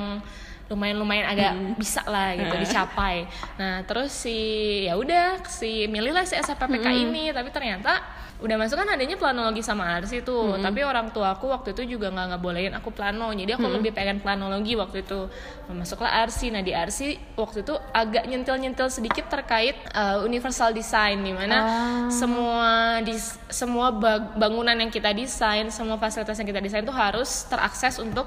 lumayan-lumayan 0.65 1.27
agak 1.27 1.51
Hmm. 1.51 1.75
bisa 1.75 1.99
lah 2.05 2.31
gitu 2.31 2.47
Uh. 2.49 2.61
dicapai 2.61 3.27
nah 3.55 3.83
terus 3.83 4.15
si 4.15 4.37
ya 4.83 4.95
udah 4.95 5.43
si 5.45 5.85
milihlah 5.85 6.23
si 6.23 6.33
SPPK 6.33 6.85
Hmm. 6.85 7.03
ini 7.03 7.23
tapi 7.29 7.49
ternyata 7.49 7.99
udah 8.41 8.57
masuk 8.57 8.73
kan 8.75 8.89
adanya 8.89 9.15
planologi 9.15 9.61
sama 9.61 9.85
arsi 9.93 10.19
tuh 10.19 10.57
Hmm. 10.57 10.61
tapi 10.61 10.81
orang 10.81 11.09
tua 11.09 11.31
aku 11.31 11.45
waktu 11.47 11.71
itu 11.71 11.93
juga 11.93 12.09
nggak 12.09 12.27
ngebolehin 12.33 12.73
aku 12.73 12.89
plano. 12.89 13.29
Jadi 13.31 13.53
aku 13.53 13.69
Hmm. 13.69 13.77
lebih 13.77 13.93
pengen 13.93 14.17
planologi 14.17 14.73
waktu 14.73 15.05
itu. 15.05 15.29
Masuklah 15.69 16.19
arsi. 16.19 16.49
Nah 16.49 16.59
di 16.59 16.73
arsi 16.73 17.13
waktu 17.33 17.61
itu 17.61 17.71
agak 17.91 18.25
nyentil-nyentil 18.25 18.89
sedikit 18.89 19.29
terkait 19.29 19.77
uh, 19.93 20.19
universal 20.21 20.69
design. 20.71 21.21
Di 21.21 21.31
mana 21.31 21.57
Ah. 21.61 21.67
semua 22.09 22.69
di 22.99 23.13
semua 23.47 23.93
bangunan 24.33 24.73
yang 24.73 24.89
kita 24.89 25.13
desain 25.13 25.69
semua 25.69 25.95
fasilitas 25.95 26.35
yang 26.35 26.47
kita 26.47 26.59
desain 26.59 26.81
tuh 26.81 26.91
harus 26.91 27.45
terakses 27.45 27.97
untuk 27.97 28.25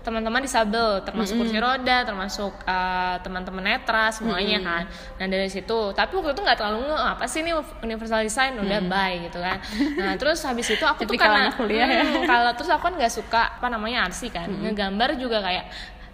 teman-teman 0.00 0.38
disabel 0.38 1.02
termasuk 1.02 1.34
kursi 1.34 1.58
roda 1.58 2.06
termasuk 2.06 2.54
uh, 2.62 3.18
teman-teman 3.20 3.66
netra 3.66 4.08
semuanya 4.08 4.62
kan. 4.62 4.82
Nah 5.18 5.26
dari 5.26 5.50
situ. 5.50 5.90
Tapi 5.90 6.14
waktu 6.14 6.32
itu 6.32 6.40
nggak 6.40 6.56
terlalu 6.56 6.86
nge 6.86 6.98
apa 7.02 7.24
sih 7.26 7.42
ini 7.42 7.50
universal 7.82 8.22
design? 8.22 8.54
Udah 8.56 8.80
bye 8.80 9.18
gitu 9.20 9.42
kan 9.42 9.55
nah 9.98 10.12
terus 10.16 10.40
habis 10.44 10.66
itu 10.68 10.84
aku 10.84 11.04
tuh 11.04 11.18
karena 11.18 11.52
kuliah 11.54 11.88
ya. 11.88 12.04
Hmm, 12.04 12.24
kalau 12.24 12.50
terus 12.56 12.70
aku 12.72 12.82
kan 12.88 12.94
nggak 12.96 13.12
suka 13.12 13.42
apa 13.58 13.66
namanya 13.68 14.08
arsi 14.08 14.28
kan 14.30 14.48
ngegambar 14.48 15.16
juga 15.18 15.42
kayak 15.42 15.66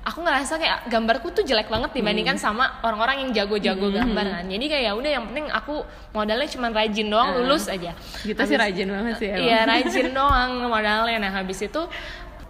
aku 0.03 0.19
ngerasa 0.19 0.59
kayak 0.59 0.79
gambarku 0.91 1.31
tuh 1.31 1.47
jelek 1.47 1.71
banget 1.71 1.95
dibandingkan 1.95 2.35
sama 2.35 2.83
orang-orang 2.83 3.23
yang 3.23 3.31
jago-jago 3.31 3.87
gambar 3.95 4.27
kan 4.35 4.45
jadi 4.51 4.65
kayak 4.67 4.85
ya 4.91 4.93
udah 4.99 5.11
yang 5.15 5.25
penting 5.31 5.47
aku 5.55 5.87
modalnya 6.11 6.49
cuma 6.51 6.75
rajin 6.75 7.07
doang 7.07 7.39
lulus 7.39 7.71
aja 7.71 7.95
gitu 8.27 8.35
sih 8.43 8.59
rajin 8.59 8.91
banget 8.91 9.15
sih 9.23 9.29
emang. 9.31 9.47
Iya 9.47 9.59
rajin 9.71 10.09
doang 10.11 10.51
modalnya. 10.67 11.19
Nah 11.23 11.31
habis 11.31 11.63
itu 11.63 11.83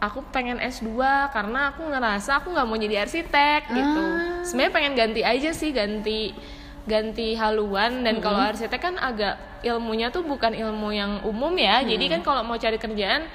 aku 0.03 0.25
pengen 0.35 0.59
S2 0.59 0.97
karena 1.31 1.71
aku 1.71 1.87
ngerasa 1.87 2.43
aku 2.43 2.57
nggak 2.57 2.67
mau 2.67 2.75
jadi 2.81 3.05
arsitek 3.05 3.61
gitu. 3.69 4.03
Ah. 4.03 4.43
Sebenarnya 4.43 4.73
pengen 4.73 4.93
ganti 4.97 5.23
aja 5.23 5.51
sih 5.53 5.71
ganti 5.71 6.33
ganti 6.89 7.39
haluan 7.39 8.03
dan 8.03 8.19
kalau 8.19 8.43
arsitek 8.43 8.81
kan 8.81 8.95
agak 8.99 9.39
ilmunya 9.63 10.11
tuh 10.11 10.27
bukan 10.27 10.53
ilmu 10.55 10.91
yang 10.95 11.23
umum 11.27 11.55
ya. 11.59 11.83
Jadi 11.83 12.05
kan 12.11 12.21
kalau 12.23 12.43
mau 12.43 12.59
cari 12.59 12.79
kerjaan 12.79 13.27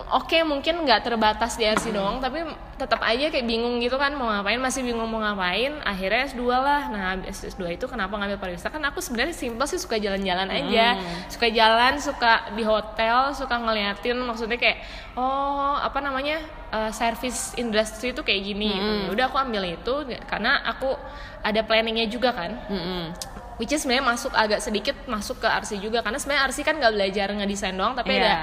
oke 0.00 0.38
mungkin 0.48 0.88
nggak 0.88 1.04
terbatas 1.04 1.60
di 1.60 1.68
RC 1.68 1.92
doang 1.92 2.24
tapi 2.24 2.40
tetap 2.80 3.04
aja 3.04 3.28
kayak 3.28 3.44
bingung 3.44 3.76
gitu 3.84 4.00
kan 4.00 4.16
mau 4.16 4.32
ngapain 4.32 4.56
masih 4.56 4.80
bingung 4.80 5.04
mau 5.04 5.20
ngapain 5.20 5.76
akhirnya 5.84 6.32
S2 6.32 6.42
lah. 6.48 6.88
Nah 6.88 7.02
habis 7.12 7.44
S2 7.44 7.76
itu 7.76 7.84
kenapa 7.84 8.16
ngambil 8.16 8.40
pariwisata? 8.40 8.72
Kan 8.72 8.84
aku 8.88 9.04
sebenarnya 9.04 9.36
simpel 9.36 9.68
sih 9.68 9.76
suka 9.76 10.00
jalan-jalan 10.00 10.48
aja. 10.48 10.96
Suka 11.28 11.52
jalan 11.52 12.00
suka 12.00 12.48
di 12.56 12.64
hotel 12.64 13.36
suka 13.36 13.60
ngeliatin 13.60 14.16
maksudnya 14.24 14.56
kayak 14.56 14.80
oh 15.20 15.76
apa 15.76 16.00
namanya 16.00 16.40
eh, 16.72 16.90
service 16.96 17.52
industry 17.60 18.16
itu 18.16 18.24
kayak 18.24 18.40
gini. 18.40 18.72
Gitu. 18.72 18.92
Ya 19.04 19.10
udah 19.12 19.24
aku 19.28 19.36
ambil 19.36 19.68
itu 19.68 19.94
karena 20.24 20.64
aku 20.64 20.96
ada 21.44 21.60
planningnya 21.64 22.08
juga 22.08 22.32
kan. 22.32 22.56
Mm-mm. 22.72 23.12
Which 23.60 23.70
is 23.70 23.84
sebenarnya 23.84 24.08
masuk 24.08 24.32
agak 24.32 24.64
sedikit 24.64 24.96
masuk 25.04 25.36
ke 25.38 25.46
RC 25.46 25.76
juga. 25.78 26.00
Karena 26.00 26.16
sebenarnya 26.16 26.48
RC 26.48 26.58
kan 26.64 26.74
nggak 26.80 26.92
belajar 26.96 27.26
ngedesain 27.36 27.76
doang 27.76 27.92
tapi 27.92 28.16
Iya. 28.16 28.24
ada 28.24 28.34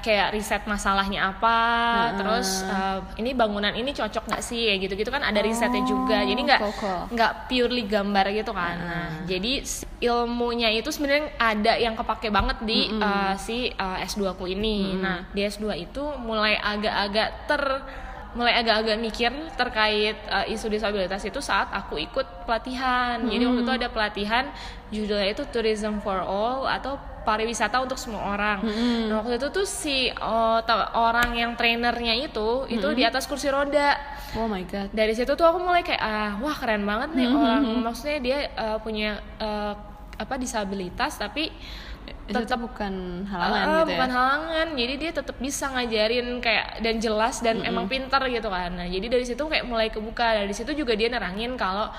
kayak 0.00 0.32
riset 0.32 0.64
masalahnya 0.64 1.28
apa 1.28 1.56
terus 2.16 2.64
uh, 2.64 3.04
ini 3.20 3.36
bangunan 3.36 3.68
ini 3.76 3.92
cocok 3.92 4.32
nggak 4.32 4.40
sih 4.40 4.72
kayak 4.72 4.88
gitu 4.88 4.94
gitu 4.96 5.10
kan 5.12 5.20
ada 5.20 5.44
risetnya 5.44 5.84
juga. 5.84 6.24
Jadi 6.24 6.40
nggak 6.40 6.60
nggak 7.12 7.32
purely 7.52 7.84
gambar 7.84 8.26
gitu 8.32 8.56
kan. 8.56 8.76
Nah 8.80 9.08
jadi 9.28 9.60
ilmunya 10.00 10.72
itu 10.72 10.88
sebenarnya 10.88 11.36
ada 11.36 11.76
yang 11.76 11.92
kepake 12.00 12.32
banget 12.32 12.64
di 12.64 12.88
uh, 12.96 13.36
si 13.36 13.68
uh, 13.76 14.00
S2 14.00 14.40
ku 14.40 14.48
ini. 14.48 14.96
Nah 14.96 15.28
di 15.36 15.44
S2 15.44 15.68
itu 15.76 16.02
mulai 16.16 16.56
agak-agak 16.56 17.28
ter 17.44 17.62
mulai 18.30 18.54
agak-agak 18.56 18.96
mikir 18.96 19.32
terkait 19.54 20.14
uh, 20.26 20.46
isu 20.46 20.68
disabilitas 20.68 21.22
itu 21.22 21.38
saat 21.38 21.66
aku 21.70 21.98
ikut 21.98 22.46
pelatihan. 22.46 23.18
Jadi 23.22 23.42
waktu 23.42 23.62
itu 23.62 23.74
ada 23.74 23.88
pelatihan 23.88 24.44
judulnya 24.88 25.28
itu 25.28 25.42
Tourism 25.48 25.98
for 25.98 26.18
All 26.18 26.64
atau 26.64 26.94
pariwisata 27.20 27.76
untuk 27.78 28.00
semua 28.00 28.32
orang. 28.32 28.64
Nah, 28.64 29.20
waktu 29.20 29.36
itu 29.36 29.48
tuh 29.50 29.66
si 29.68 30.08
ta- 30.64 30.90
orang 30.94 31.36
yang 31.36 31.52
trainernya 31.52 32.16
itu 32.16 32.64
itu 32.66 32.88
di 32.92 33.04
atas 33.04 33.26
kursi 33.26 33.50
roda. 33.50 33.98
oh 34.30 34.46
my 34.46 34.62
god 34.64 34.88
Dari 34.90 35.10
situ 35.12 35.34
tuh 35.34 35.42
aku 35.42 35.58
mulai 35.58 35.82
kayak 35.82 35.98
ah 35.98 36.38
wah 36.38 36.54
keren 36.54 36.86
banget 36.86 37.12
nih 37.12 37.28
orang 37.28 37.60
maksudnya 37.82 38.18
dia 38.18 38.38
uh, 38.54 38.78
punya 38.78 39.18
uh, 39.36 39.74
apa 40.16 40.34
disabilitas 40.36 41.18
tapi 41.18 41.50
tuh 42.30 42.58
bukan 42.62 43.26
halangan 43.26 43.66
Ah, 43.66 43.82
gitu 43.82 43.90
bukan 43.90 44.08
ya 44.08 44.14
halangan. 44.14 44.66
Jadi 44.78 44.94
dia 44.96 45.10
tetap 45.10 45.36
bisa 45.42 45.64
ngajarin 45.74 46.28
kayak 46.38 46.66
dan 46.78 46.94
jelas 47.02 47.42
dan 47.42 47.62
emang 47.66 47.90
pintar 47.90 48.22
gitu 48.30 48.46
kan. 48.46 48.70
Nah 48.70 48.86
jadi 48.86 49.06
dari 49.10 49.24
situ 49.26 49.42
kayak 49.42 49.66
mulai 49.66 49.90
kebuka. 49.90 50.46
Dari 50.46 50.54
situ 50.54 50.70
juga 50.78 50.94
dia 50.94 51.10
nerangin 51.10 51.58
kalau 51.58 51.90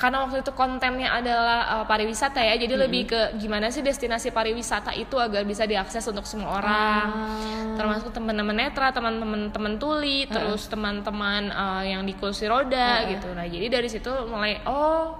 karena 0.00 0.24
waktu 0.24 0.40
itu 0.40 0.52
kontennya 0.56 1.12
adalah 1.12 1.82
uh, 1.82 1.84
pariwisata 1.84 2.40
ya. 2.40 2.54
Jadi 2.56 2.74
lebih 2.78 3.10
ke 3.10 3.20
gimana 3.36 3.68
sih 3.68 3.82
destinasi 3.82 4.30
pariwisata 4.30 4.94
itu 4.94 5.18
agar 5.18 5.42
bisa 5.42 5.66
diakses 5.66 6.06
untuk 6.06 6.24
semua 6.24 6.62
orang. 6.62 7.06
Ah. 7.10 7.76
termasuk 7.80 8.12
teman-teman 8.12 8.52
netra 8.52 8.92
teman-teman 8.92 9.48
teman 9.48 9.80
tuli 9.80 10.28
terus 10.28 10.68
teman-teman 10.68 11.48
uh, 11.48 11.80
yang 11.80 12.04
di 12.04 12.12
kursi 12.14 12.44
roda 12.46 13.08
gitu. 13.08 13.32
Nah 13.32 13.48
jadi 13.48 13.66
dari 13.72 13.88
situ 13.88 14.12
mulai 14.28 14.60
oh 14.68 15.16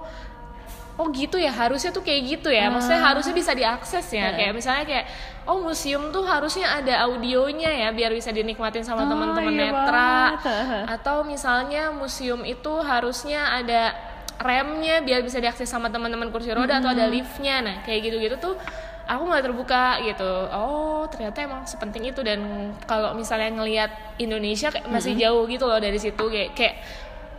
oh 0.95 1.07
gitu 1.09 1.35
ya 1.35 1.49
harusnya 1.49 1.89
tuh 1.89 2.01
kayak 2.01 2.21
gitu 2.27 2.49
ya. 2.49 2.67
Maksudnya 2.67 3.01
harusnya 3.01 3.31
bisa 3.31 3.51
diakses 3.51 4.05
ya. 4.09 4.33
Kayak 4.33 4.53
misalnya 4.53 4.83
kayak 4.83 5.05
oh 5.43 5.59
museum 5.59 6.09
tuh 6.09 6.21
harusnya 6.21 6.67
ada 6.69 7.05
audionya 7.05 7.71
ya 7.71 7.89
biar 7.89 8.11
bisa 8.11 8.29
dinikmatin 8.29 8.83
sama 8.83 9.03
Oh, 9.03 9.09
teman-teman 9.09 9.51
iya 9.51 9.61
netra. 9.67 10.11
banget. 10.37 10.85
atau 10.91 11.17
misalnya 11.23 11.89
museum 11.89 12.43
itu 12.43 12.73
harusnya 12.81 13.49
ada 13.51 13.95
remnya 14.37 15.01
biar 15.01 15.21
bisa 15.21 15.37
diakses 15.37 15.65
sama 15.65 15.87
teman-teman 15.87 16.29
kursi 16.29 16.49
roda 16.49 16.77
atau 16.77 16.89
ada 16.89 17.05
liftnya. 17.05 17.61
Nah 17.61 17.75
kayak 17.81 17.99
gitu-gitu 18.05 18.35
tuh 18.37 18.55
aku 19.05 19.21
mulai 19.23 19.41
terbuka 19.41 19.97
gitu. 20.01 20.31
Oh 20.49 21.05
ternyata 21.09 21.41
emang 21.41 21.65
sepenting 21.65 22.09
itu. 22.09 22.21
Dan 22.21 22.41
kalau 22.85 23.13
misalnya 23.13 23.49
ngelihat 23.53 23.89
Indonesia 24.17 24.69
kayak 24.69 24.85
masih 24.85 25.13
jauh 25.15 25.45
gitu 25.45 25.65
loh 25.65 25.77
dari 25.77 25.97
situ. 25.97 26.21
Kayak 26.27 26.53
kayak 26.53 26.75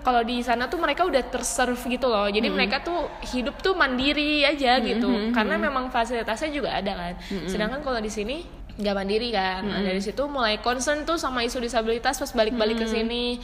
kalau 0.02 0.26
di 0.26 0.42
sana 0.42 0.66
tuh 0.66 0.82
mereka 0.82 1.06
udah 1.06 1.22
terserve 1.30 1.78
gitu 1.86 2.10
loh. 2.10 2.26
Jadi 2.26 2.50
mereka 2.50 2.82
tuh 2.82 3.06
hidup 3.32 3.62
tuh 3.62 3.72
mandiri 3.78 4.42
aja 4.42 4.82
gitu. 4.82 5.30
karena 5.30 5.56
memang 5.56 5.88
fasilitasnya 5.88 6.50
juga 6.50 6.74
ada 6.74 6.92
kan. 6.92 7.14
Sedangkan 7.46 7.80
kalau 7.80 8.02
di 8.02 8.10
sini 8.10 8.42
nggak 8.72 8.94
mandiri 8.96 9.28
kan. 9.30 9.62
Nah, 9.62 9.80
dari 9.84 10.00
situ 10.00 10.22
mulai 10.26 10.58
concern 10.58 11.04
tuh 11.06 11.20
sama 11.20 11.44
isu 11.46 11.62
disabilitas 11.62 12.18
pas 12.18 12.30
balik-balik 12.34 12.82
ke 12.82 12.86
sini. 12.90 13.38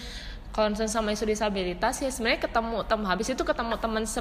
Concern 0.51 0.91
sama 0.91 1.15
isu 1.15 1.29
disabilitas 1.29 2.03
ya 2.03 2.11
sebenarnya 2.11 2.51
ketemu 2.51 2.83
tem 2.83 3.01
habis 3.07 3.29
itu 3.31 3.43
ketemu 3.47 3.75
teman 3.79 4.03
se 4.03 4.19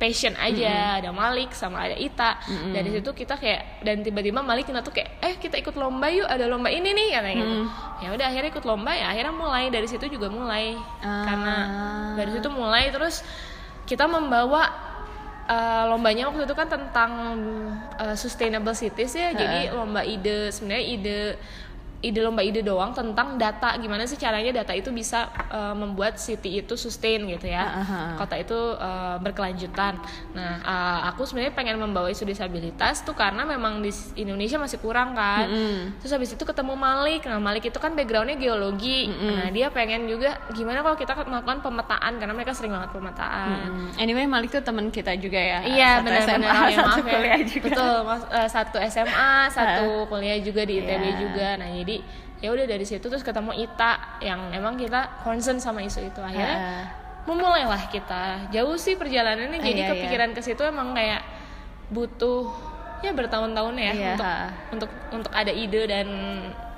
passion 0.00 0.32
aja. 0.40 0.96
Ada 0.96 1.12
Malik 1.12 1.52
sama 1.52 1.84
ada 1.84 1.96
Ita. 2.00 2.40
Dari 2.72 2.88
situ 2.88 3.12
kita 3.12 3.36
kayak 3.36 3.84
dan 3.84 4.00
tiba-tiba 4.00 4.40
Malik 4.40 4.72
kita 4.72 4.80
tuh 4.80 4.96
kayak 4.96 5.20
eh 5.20 5.36
kita 5.36 5.60
ikut 5.60 5.76
lomba 5.76 6.08
yuk 6.08 6.24
ada 6.24 6.48
lomba 6.48 6.72
ini 6.72 6.96
nih 6.96 7.08
katanya 7.20 7.36
gitu. 7.36 7.56
Ya 8.00 8.08
udah 8.16 8.26
akhirnya 8.32 8.50
ikut 8.56 8.64
lomba 8.64 8.92
ya 8.96 9.12
akhirnya 9.12 9.34
mulai. 9.36 9.68
Dari 9.68 9.84
situ 9.86 10.08
juga 10.08 10.32
mulai. 10.32 10.72
Ah. 11.04 11.24
karena 11.28 11.54
dari 12.16 12.30
situ 12.32 12.48
mulai 12.48 12.88
terus 12.88 13.20
kita 13.84 14.08
membawa 14.08 14.70
uh, 15.50 15.84
lombanya 15.90 16.30
waktu 16.30 16.46
itu 16.46 16.54
kan 16.54 16.70
tentang 16.70 17.10
uh, 17.98 18.16
sustainable 18.16 18.72
cities 18.72 19.12
ya. 19.12 19.34
Jadi 19.34 19.74
lomba 19.74 20.06
ide 20.06 20.54
sebenarnya 20.54 20.84
ide 20.86 21.20
ide 22.00 22.20
lomba 22.20 22.40
ide 22.40 22.60
doang 22.60 22.90
tentang 22.90 23.36
data. 23.36 23.76
Gimana 23.76 24.04
sih 24.04 24.16
caranya 24.16 24.50
data 24.54 24.72
itu 24.72 24.88
bisa 24.88 25.28
uh, 25.48 25.72
membuat 25.72 26.16
city 26.16 26.58
itu 26.58 26.72
sustain 26.74 27.24
gitu 27.26 27.44
ya? 27.46 27.64
Ah. 27.80 28.16
kota 28.16 28.34
itu 28.34 28.56
uh, 28.74 29.20
berkelanjutan. 29.20 30.00
Nah 30.32 30.52
uh, 30.60 30.98
aku 31.08 31.24
sebenarnya 31.24 31.52
pengen 31.52 31.76
membawa 31.76 32.08
isu 32.08 32.24
disabilitas 32.24 33.00
tuh 33.00 33.12
karena 33.12 33.44
memang 33.44 33.80
di 33.80 33.92
Indonesia 34.16 34.56
masih 34.56 34.78
kurang 34.78 35.12
kan. 35.12 35.44
Mm-mm. 35.44 36.00
terus 36.00 36.10
habis 36.10 36.30
itu 36.30 36.40
ketemu 36.40 36.72
Malik. 36.72 37.24
Nah 37.24 37.36
Malik 37.36 37.66
itu 37.66 37.76
kan 37.76 37.92
backgroundnya 37.92 38.36
geologi. 38.36 39.08
Nah 39.10 39.48
dia 39.50 39.68
pengen 39.68 40.04
juga 40.04 40.40
gimana 40.50 40.80
kalau 40.80 40.96
kita 40.96 41.12
melakukan 41.20 41.60
pemetaan 41.60 42.12
karena 42.16 42.32
mereka 42.32 42.52
sering 42.52 42.72
banget 42.72 42.90
pemetaan. 42.90 43.48
Hmm, 43.60 43.88
anyway 43.96 44.24
Malik 44.24 44.50
tuh 44.50 44.60
teman 44.60 44.88
kita 44.88 45.12
juga 45.16 45.36
ya. 45.36 45.58
Iya 45.62 45.90
Satu 45.92 46.04
benar-benar. 46.06 46.28
SMA, 46.30 46.48
ya, 46.48 46.56
satu 46.70 46.80
maaf 46.80 46.96
ya. 46.98 47.12
kuliah 47.12 47.40
juga. 47.42 47.64
Betul, 47.68 47.94
mas, 48.02 48.22
satu 48.48 48.76
SMA, 48.82 49.32
satu 49.50 49.86
kuliah 50.10 50.38
juga 50.40 50.62
di 50.64 50.74
ITB 50.78 51.02
Iya. 51.02 51.12
juga. 51.18 51.48
Nah 51.56 51.68
jadi 51.74 51.89
ya 52.38 52.48
udah 52.48 52.64
dari 52.64 52.82
situ 52.82 53.02
terus 53.02 53.20
ketemu 53.20 53.52
Ita 53.54 54.20
yang 54.20 54.48
emang 54.50 54.74
kita 54.74 55.20
concern 55.20 55.58
sama 55.58 55.80
isu 55.80 56.00
itu 56.04 56.20
akhirnya 56.20 56.56
Ah. 56.56 56.84
memulailah 57.22 57.84
kita 57.86 58.48
jauh 58.48 58.76
sih 58.76 58.94
perjalanannya 58.94 59.58
jadi 59.58 59.70
Iya, 59.74 59.84
iya. 59.84 59.90
kepikiran 59.90 60.30
ke 60.30 60.40
situ 60.40 60.62
emang 60.62 60.92
kayak 60.92 61.20
butuh 61.88 62.48
ya 63.00 63.10
bertahun-tahun 63.10 63.74
ya 63.76 63.92
Iya. 63.92 64.12
untuk 64.12 64.28
untuk 64.70 64.90
untuk 65.12 65.32
ada 65.32 65.50
ide 65.50 65.84
dan 65.84 66.06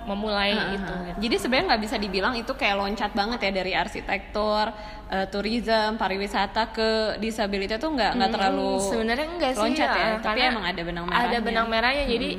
memulai 0.03 0.51
Heeh. 0.51 0.75
itu 0.75 0.93
gitu. 1.07 1.19
Jadi 1.21 1.37
sebenarnya 1.39 1.67
nggak 1.69 1.83
bisa 1.85 1.95
dibilang 1.97 2.35
itu 2.35 2.51
kayak 2.53 2.75
loncat 2.75 3.15
banget 3.15 3.39
ya 3.41 3.51
dari 3.55 3.71
arsitektur, 3.73 4.67
eh, 5.09 5.27
tourism, 5.29 5.95
pariwisata 5.95 6.75
ke 6.75 6.91
disabilitas 7.19 7.79
tuh 7.79 7.95
nggak 7.95 8.19
nggak 8.19 8.31
terlalu 8.33 8.67
Hmm, 8.73 8.83
sebenarnya 8.85 9.27
enggak 9.31 9.53
sih 9.55 9.63
loncat 9.63 9.89
ya, 9.89 10.03
ya, 10.03 10.17
tapi 10.19 10.41
emang 10.43 10.65
ada 10.65 10.83
benang 10.83 11.05
merahnya. 11.07 11.23
Hmm. 11.23 11.31
ada 11.31 11.39
benang 11.41 11.67
merahnya 11.69 12.05
jadi 12.09 12.31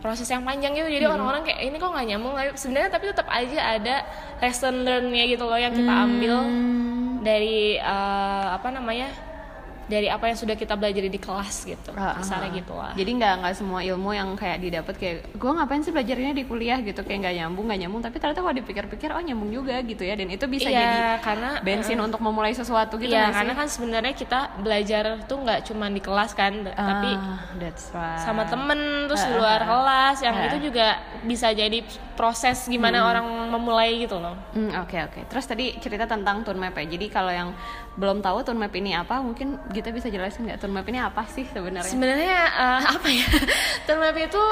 proses 0.00 0.26
yang 0.26 0.42
panjang 0.42 0.72
gitu. 0.72 0.88
Jadi 0.88 1.04
orang-orang 1.06 1.44
kayak 1.44 1.60
ini 1.62 1.76
kok 1.76 1.92
nggak 1.92 2.06
nyambung? 2.08 2.34
Sebenarnya 2.56 2.90
tapi 2.90 3.04
tetap 3.06 3.28
aja 3.28 3.58
ada 3.76 3.96
lesson 4.40 4.82
learn-nya 4.82 5.24
gitu 5.28 5.44
loh 5.44 5.56
yang 5.56 5.72
kita 5.72 5.92
ambil 5.92 6.34
Hmm. 6.40 7.20
dari 7.20 7.76
eh, 7.76 8.46
apa 8.50 8.68
namanya 8.68 9.12
dari 9.90 10.06
apa 10.06 10.24
yang 10.24 10.38
sudah 10.38 10.54
kita 10.54 10.72
belajar 10.72 11.02
di 11.02 11.18
kelas 11.18 11.66
gitu 11.66 11.90
Ah, 11.92 12.14
kasarnya 12.16 12.46
ah. 12.46 12.54
gitu 12.54 12.72
lah 12.72 12.92
Jadi 12.94 13.10
nggak 13.12 13.34
nggak 13.36 13.54
semua 13.54 13.80
ilmu 13.82 14.10
yang 14.12 14.28
kayak 14.32 14.58
didapat 14.60 14.94
kayak 14.94 15.16
gue 15.32 15.50
ngapain 15.50 15.82
sih 15.82 15.90
belajarnya 15.90 16.30
di 16.32 16.44
kuliah 16.44 16.78
gitu 16.78 17.02
kayak 17.02 17.18
nggak 17.20 17.34
nyambung 17.36 17.64
nggak 17.66 17.80
nyambung 17.80 18.00
tapi 18.00 18.16
ternyata 18.16 18.38
kalau 18.38 18.54
dipikir-pikir 18.54 19.10
oh 19.10 19.18
nyambung 19.18 19.50
juga 19.50 19.74
gitu 19.82 20.00
ya 20.00 20.14
dan 20.14 20.28
itu 20.28 20.46
bisa 20.46 20.68
Iya, 20.68 20.78
jadi 20.78 20.98
karena 21.20 21.50
bensin 21.60 21.98
untuk 21.98 22.20
memulai 22.20 22.54
sesuatu 22.54 22.94
gitu 22.94 23.10
Iya, 23.10 23.34
karena 23.34 23.52
kan 23.52 23.66
sebenarnya 23.66 24.14
kita 24.14 24.38
belajar 24.60 25.02
tuh 25.26 25.42
nggak 25.42 25.66
cuma 25.66 25.88
di 25.88 25.98
kelas 25.98 26.30
kan, 26.32 26.52
tapi 26.62 27.10
Ah, 27.10 27.42
that's 27.56 27.90
right. 27.90 28.20
sama 28.20 28.46
temen 28.46 28.78
terus 29.04 29.18
Ah, 29.18 29.26
di 29.26 29.32
luar 29.34 29.60
kelas 29.60 30.16
yang 30.20 30.36
Ah. 30.36 30.46
itu 30.46 30.56
juga 30.62 30.86
bisa 31.22 31.50
jadi 31.50 31.82
proses 32.14 32.68
gimana 32.68 33.00
orang 33.02 33.24
memulai 33.48 33.96
gitu 33.98 34.14
loh. 34.14 34.36
Hmm, 34.52 34.68
Oke 34.78 35.00
oke. 35.00 35.24
Terus 35.26 35.42
tadi 35.42 35.72
cerita 35.78 36.04
tentang 36.04 36.44
tune 36.44 36.60
map 36.60 36.76
ya. 36.76 36.84
Jadi 36.84 37.08
kalau 37.08 37.32
yang 37.32 37.56
belum 37.96 38.20
tahu 38.20 38.44
tune 38.44 38.56
map 38.56 38.70
ini 38.72 38.92
apa, 38.92 39.18
mungkin 39.18 39.56
kita 39.80 39.96
bisa 39.96 40.12
jelasin 40.12 40.44
nggak 40.44 40.60
tune 40.60 40.76
map 40.76 40.84
ini 40.92 41.00
apa 41.00 41.24
sih 41.32 41.48
sebenarnya? 41.48 41.88
Sebenarnya 41.88 42.36
eh, 42.52 42.80
apa 42.92 43.08
ya? 43.08 43.26
Turmap 43.88 44.16
itu 44.20 44.44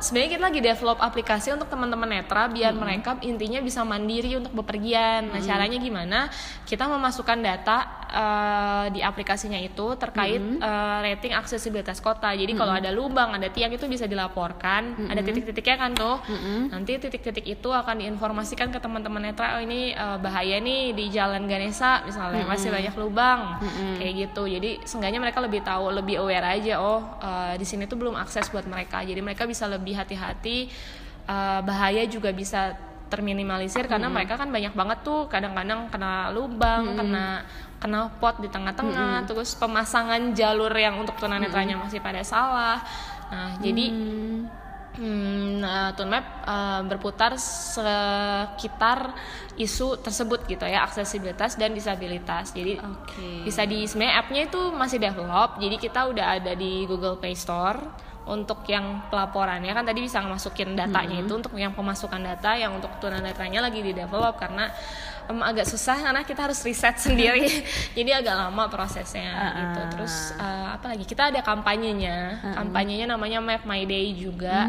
sebenarnya 0.00 0.30
kita 0.36 0.44
lagi 0.48 0.60
develop 0.60 0.98
aplikasi 1.00 1.48
untuk 1.52 1.68
teman-teman 1.72 2.08
netra 2.08 2.48
biar 2.50 2.72
mereka 2.76 3.16
intinya 3.24 3.60
bisa 3.64 3.82
mandiri 3.82 4.36
untuk 4.36 4.52
bepergian. 4.52 5.32
Nah, 5.32 5.40
caranya 5.40 5.78
gimana? 5.80 6.18
Kita 6.66 6.84
memasukkan 6.90 7.38
data 7.40 7.78
eh, 8.10 8.86
di 8.92 9.00
aplikasinya 9.00 9.56
itu 9.60 9.96
terkait 9.96 10.40
eh, 10.40 10.98
rating 11.06 11.32
aksesibilitas 11.36 12.04
kota. 12.04 12.32
Jadi 12.32 12.52
kalau 12.52 12.72
ada 12.74 12.90
lubang, 12.92 13.32
ada 13.36 13.48
tiang 13.48 13.72
itu 13.72 13.88
bisa 13.88 14.04
dilaporkan, 14.04 15.08
ada 15.08 15.20
titik-titiknya 15.22 15.76
kan 15.78 15.90
tuh. 15.94 16.16
Nanti 16.72 16.98
titik-titik 17.00 17.46
itu 17.46 17.68
akan 17.72 18.02
diinformasikan 18.02 18.68
ke 18.74 18.78
teman-teman 18.82 19.30
netra, 19.32 19.56
oh 19.56 19.62
ini 19.62 19.94
eh, 19.96 20.18
bahaya 20.20 20.60
nih 20.60 20.92
di 20.92 21.08
Jalan 21.08 21.48
Ganesa 21.48 22.02
misalnya 22.04 22.44
masih 22.44 22.68
banyak 22.74 22.94
lubang. 22.98 23.62
Kayak 23.96 24.12
gitu. 24.28 24.42
Jadi 24.50 24.70
seenggaknya 24.84 25.20
mereka 25.22 25.38
lebih 25.40 25.64
tahu, 25.64 25.88
lebih 25.94 26.20
aware 26.20 26.58
aja 26.58 26.82
oh 26.82 27.00
eh, 27.22 27.54
di 27.56 27.64
sini 27.64 27.88
tuh 27.88 27.96
belum 27.96 28.18
akses 28.18 28.50
buat 28.52 28.66
mereka. 28.68 29.00
Jadi 29.06 29.20
mereka 29.22 29.46
bisa 29.46 29.64
lebih 29.70 29.85
hati-hati 29.92 30.70
eh, 31.28 31.60
bahaya 31.62 32.02
juga 32.08 32.32
bisa 32.32 32.74
terminimalisir 33.06 33.86
karena 33.86 34.10
mereka 34.10 34.34
kan 34.34 34.50
banyak 34.50 34.74
banget 34.74 34.98
tuh 35.06 35.30
kadang-kadang 35.30 35.86
kena 35.94 36.34
lubang, 36.34 36.98
kena 36.98 37.46
kena 37.78 38.10
pot 38.18 38.42
di 38.42 38.50
tengah-tengah, 38.50 39.22
terus 39.30 39.54
pemasangan 39.54 40.34
jalur 40.34 40.74
yang 40.74 40.98
untuk 40.98 41.14
tunanetranya 41.22 41.78
masih 41.78 42.02
pada 42.02 42.26
salah. 42.26 42.82
Nah, 43.30 43.62
jadi 43.62 43.94
Hmm, 44.96 45.60
nah, 45.60 45.92
Tunmap 45.92 46.24
eh, 46.48 46.80
berputar 46.88 47.36
sekitar 47.36 49.12
isu 49.60 50.00
tersebut 50.00 50.48
gitu 50.48 50.64
ya, 50.64 50.88
aksesibilitas 50.88 51.60
dan 51.60 51.76
disabilitas. 51.76 52.56
Jadi 52.56 52.80
Oke. 52.80 53.44
bisa 53.44 53.68
di 53.68 53.84
sebenarnya 53.84 54.24
app-nya 54.24 54.42
itu 54.48 54.60
masih 54.72 54.96
develop. 54.96 55.60
Jadi 55.60 55.76
kita 55.76 56.08
udah 56.08 56.40
ada 56.40 56.52
di 56.56 56.88
Google 56.88 57.20
Play 57.20 57.36
Store 57.36 57.76
untuk 58.26 58.66
yang 58.66 59.06
pelaporannya 59.06 59.70
kan 59.70 59.86
tadi 59.86 60.02
bisa 60.02 60.18
masukin 60.26 60.74
datanya 60.74 61.22
itu 61.22 61.30
untuk 61.30 61.54
yang 61.54 61.70
pemasukan 61.70 62.18
data 62.18 62.58
yang 62.58 62.74
untuk 62.74 62.90
tunanetranya 62.98 63.62
lagi 63.62 63.80
di 63.86 63.94
develop 63.94 64.34
karena 64.34 64.66
em, 65.28 65.40
agak 65.42 65.66
susah 65.66 65.98
karena 65.98 66.22
kita 66.22 66.50
harus 66.50 66.60
riset 66.62 66.96
sendiri. 66.98 67.46
Jadi 67.98 68.10
agak 68.10 68.34
lama 68.34 68.70
prosesnya 68.70 69.32
gitu. 69.54 69.80
terus 69.96 70.34
eh, 70.36 70.68
apa 70.74 70.94
lagi? 70.94 71.04
Kita 71.04 71.28
ada 71.30 71.40
kampanyenya. 71.42 72.40
Kampanyenya 72.54 73.06
namanya 73.10 73.38
Map 73.42 73.62
My 73.66 73.82
Day 73.84 74.14
juga. 74.14 74.68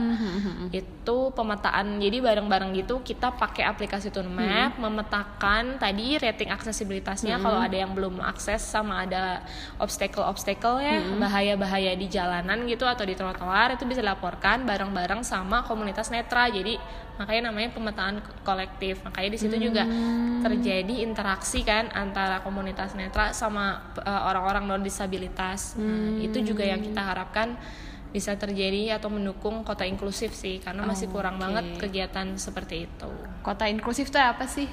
Itu 0.74 1.32
pemetaan 1.32 2.04
jadi 2.04 2.20
bareng-bareng 2.20 2.76
gitu 2.84 3.00
kita 3.00 3.32
pakai 3.32 3.64
aplikasi 3.64 4.12
Tunmap 4.12 4.76
memetakan 4.76 5.80
tadi 5.80 6.20
rating 6.20 6.52
aksesibilitasnya 6.52 7.40
kalau 7.40 7.64
ada 7.64 7.80
yang 7.80 7.96
belum 7.96 8.20
akses 8.20 8.60
sama 8.60 9.08
ada 9.08 9.40
obstacle-obstacle 9.80 10.84
ya 10.84 11.00
bahaya-bahaya 11.16 11.96
di 11.96 12.12
jalanan 12.12 12.68
gitu 12.68 12.84
atau 12.84 13.08
di 13.08 13.16
trotoar 13.16 13.80
itu 13.80 13.88
bisa 13.88 14.04
dilaporkan 14.04 14.68
bareng-bareng 14.68 15.24
sama 15.24 15.64
komunitas 15.64 16.12
netra. 16.12 16.52
Jadi 16.52 16.76
makanya 17.18 17.50
namanya 17.50 17.70
pemetaan 17.74 18.16
kolektif. 18.46 19.02
Makanya 19.02 19.30
di 19.34 19.40
situ 19.40 19.56
juga 19.58 19.84
terjadi 20.48 20.96
interaksi 21.04 21.60
kan 21.62 21.92
antara 21.92 22.40
komunitas 22.42 22.96
netra 22.96 23.32
sama 23.32 23.92
uh, 24.00 24.22
orang-orang 24.28 24.64
non 24.66 24.82
disabilitas 24.82 25.76
Nah, 25.76 26.18
itu 26.20 26.40
juga 26.42 26.64
yang 26.64 26.80
kita 26.80 27.04
harapkan 27.04 27.60
bisa 28.08 28.34
terjadi 28.34 28.96
atau 28.98 29.12
mendukung 29.12 29.62
kota 29.62 29.84
inklusif 29.84 30.32
sih 30.32 30.64
karena 30.64 30.88
masih 30.88 31.12
kurang 31.12 31.36
Oke. 31.38 31.44
banget 31.44 31.66
kegiatan 31.78 32.28
seperti 32.40 32.88
itu. 32.88 33.10
Kota 33.44 33.68
inklusif 33.68 34.08
tuh 34.08 34.18
apa 34.18 34.48
sih? 34.48 34.66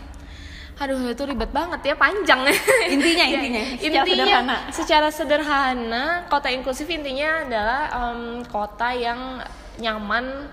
Aduh 0.75 0.99
itu 1.07 1.23
ribet 1.23 1.51
banget 1.51 1.83
ya 1.83 1.95
panjang. 1.95 2.47
Intinya, 2.95 3.25
Ya, 3.27 3.39
intinya, 3.39 3.63
secara 3.79 4.03
intinya 4.03 4.25
sederhana. 4.27 4.57
secara 4.71 5.09
sederhana 5.11 6.05
kota 6.27 6.49
inklusif 6.51 6.87
intinya 6.91 7.47
adalah 7.47 7.81
em, 7.95 8.21
kota 8.47 8.91
yang 8.91 9.39
nyaman 9.79 10.51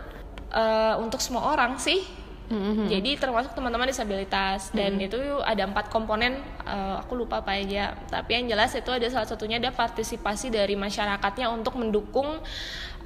eh, 0.54 0.94
untuk 1.02 1.22
semua 1.22 1.54
orang 1.54 1.78
sih. 1.78 2.06
Mhm. 2.52 2.92
Jadi 2.92 3.12
termasuk 3.16 3.56
teman-teman 3.56 3.88
disabilitas 3.88 4.70
dan 4.76 5.00
itu 5.00 5.18
ada 5.42 5.64
empat 5.64 5.88
komponen 5.88 6.44
eh, 6.68 6.96
aku 7.00 7.16
lupa 7.16 7.40
apa 7.40 7.56
aja. 7.56 7.96
Tapi 8.12 8.38
yang 8.38 8.52
jelas 8.52 8.76
itu 8.76 8.92
ada 8.92 9.08
salah 9.08 9.26
satunya 9.26 9.58
ada 9.58 9.72
partisipasi 9.72 10.52
dari 10.52 10.76
masyarakatnya 10.76 11.48
untuk 11.48 11.80
mendukung 11.80 12.44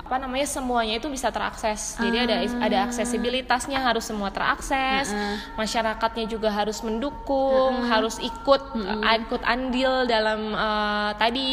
apa 0.05 0.21
namanya 0.21 0.45
semuanya 0.45 1.01
itu 1.01 1.10
bisa 1.10 1.34
terakses. 1.34 1.97
Jadi 1.97 2.17
ada 2.29 2.36
ada 2.62 2.77
aksesibilitasnya 2.89 3.81
harus 3.81 4.05
semua 4.05 4.29
terakses. 4.29 5.10
Masyarakatnya 5.58 6.29
juga 6.29 6.53
harus 6.53 6.81
mendukung, 6.86 7.86
harus 7.89 8.21
ikut 8.21 8.62
ikut 9.01 9.41
andil 9.45 10.05
dalam 10.05 10.53
eh, 10.53 11.12
tadi 11.17 11.49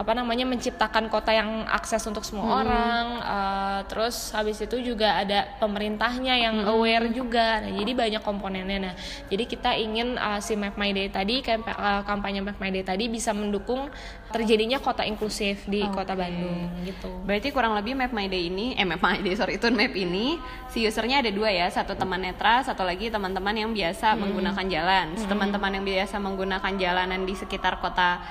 apa 0.00 0.16
namanya 0.16 0.48
menciptakan 0.48 1.12
kota 1.12 1.28
yang 1.28 1.68
akses 1.68 2.00
untuk 2.08 2.24
semua 2.24 2.64
orang 2.64 3.04
eh, 3.20 3.80
terus 3.84 4.32
habis 4.32 4.56
itu 4.56 4.80
juga 4.80 5.20
ada 5.20 5.44
pemerintahnya 5.60 6.40
yang 6.40 6.56
aware 6.64 7.12
juga. 7.12 7.60
Nah, 7.60 7.68
jadi 7.68 7.92
banyak 7.92 8.22
komponennya. 8.24 8.78
Nah 8.80 8.94
jadi 9.28 9.44
kita 9.44 9.76
ingin 9.76 10.16
eh, 10.16 10.40
si 10.40 10.56
Map 10.56 10.80
My 10.80 10.96
Day 10.96 11.12
tadi 11.12 11.44
kamp- 11.44 11.68
eh, 11.68 12.02
kampanye 12.08 12.40
Map 12.40 12.56
My 12.56 12.72
Day 12.72 12.80
tadi 12.80 13.12
bisa 13.12 13.36
mendukung 13.36 13.92
terjadinya 14.32 14.80
kota 14.80 15.04
inklusif 15.04 15.68
di 15.68 15.84
kota 15.90 16.16
Oke. 16.16 16.24
Bandung 16.24 16.70
gitu. 16.88 17.10
Berarti 17.28 17.52
kurang 17.52 17.76
lebih 17.76 17.98
Map 17.98 18.14
My 18.14 18.30
Day 18.30 18.48
ini, 18.48 18.78
eh 18.80 18.86
Map 18.88 19.04
My 19.04 19.20
Day 19.20 19.36
sorry 19.36 19.60
itu 19.60 19.68
Map 19.68 19.92
ini 19.92 20.40
si 20.72 20.86
usernya 20.86 21.20
ada 21.20 21.28
dua 21.28 21.50
ya, 21.52 21.68
satu 21.68 21.92
teman 21.98 22.22
netra, 22.24 22.62
satu 22.64 22.86
lagi 22.86 23.10
teman-teman 23.12 23.52
yang 23.52 23.70
biasa 23.74 24.16
menggunakan 24.16 24.64
jalan. 24.70 25.06
Teman-teman 25.28 25.70
yang 25.76 25.84
biasa 25.84 26.16
menggunakan 26.22 26.72
jalanan 26.78 27.20
di 27.26 27.34
sekitar 27.36 27.82
kota 27.82 28.22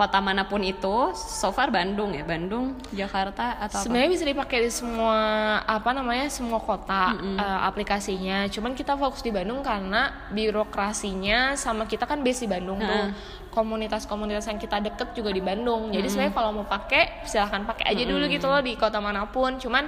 kota 0.00 0.16
mana 0.16 0.48
pun 0.48 0.64
itu, 0.64 1.12
so 1.12 1.52
far 1.52 1.68
Bandung 1.68 2.16
ya, 2.16 2.24
Bandung, 2.24 2.72
Jakarta 2.88 3.60
atau? 3.60 3.84
Sebenarnya 3.84 4.08
bisa 4.08 4.24
dipakai 4.24 4.64
di 4.64 4.72
semua 4.72 5.20
apa 5.68 5.92
namanya 5.92 6.32
semua 6.32 6.56
kota 6.56 7.12
eh, 7.20 7.60
aplikasinya. 7.68 8.48
Cuman 8.48 8.72
kita 8.72 8.96
fokus 8.96 9.20
di 9.20 9.28
Bandung 9.28 9.60
karena 9.60 10.32
birokrasinya 10.32 11.52
sama 11.52 11.84
kita 11.84 12.08
kan 12.08 12.24
base 12.24 12.48
di 12.48 12.48
Bandung 12.48 12.80
tuh. 12.80 13.12
Komunitas-komunitas 13.50 14.46
yang 14.46 14.62
kita 14.62 14.78
deket 14.80 15.12
juga 15.12 15.34
di 15.34 15.42
Bandung. 15.44 15.92
Jadi 15.92 16.06
sebenarnya 16.08 16.32
kalau 16.38 16.50
mau 16.56 16.64
pakai 16.64 17.26
silahkan 17.28 17.66
pakai 17.68 17.92
aja 17.92 18.06
dulu 18.08 18.24
gitu 18.30 18.46
loh 18.48 18.62
di 18.64 18.78
kota 18.80 19.02
mana 19.04 19.28
pun. 19.28 19.60
Cuman 19.60 19.84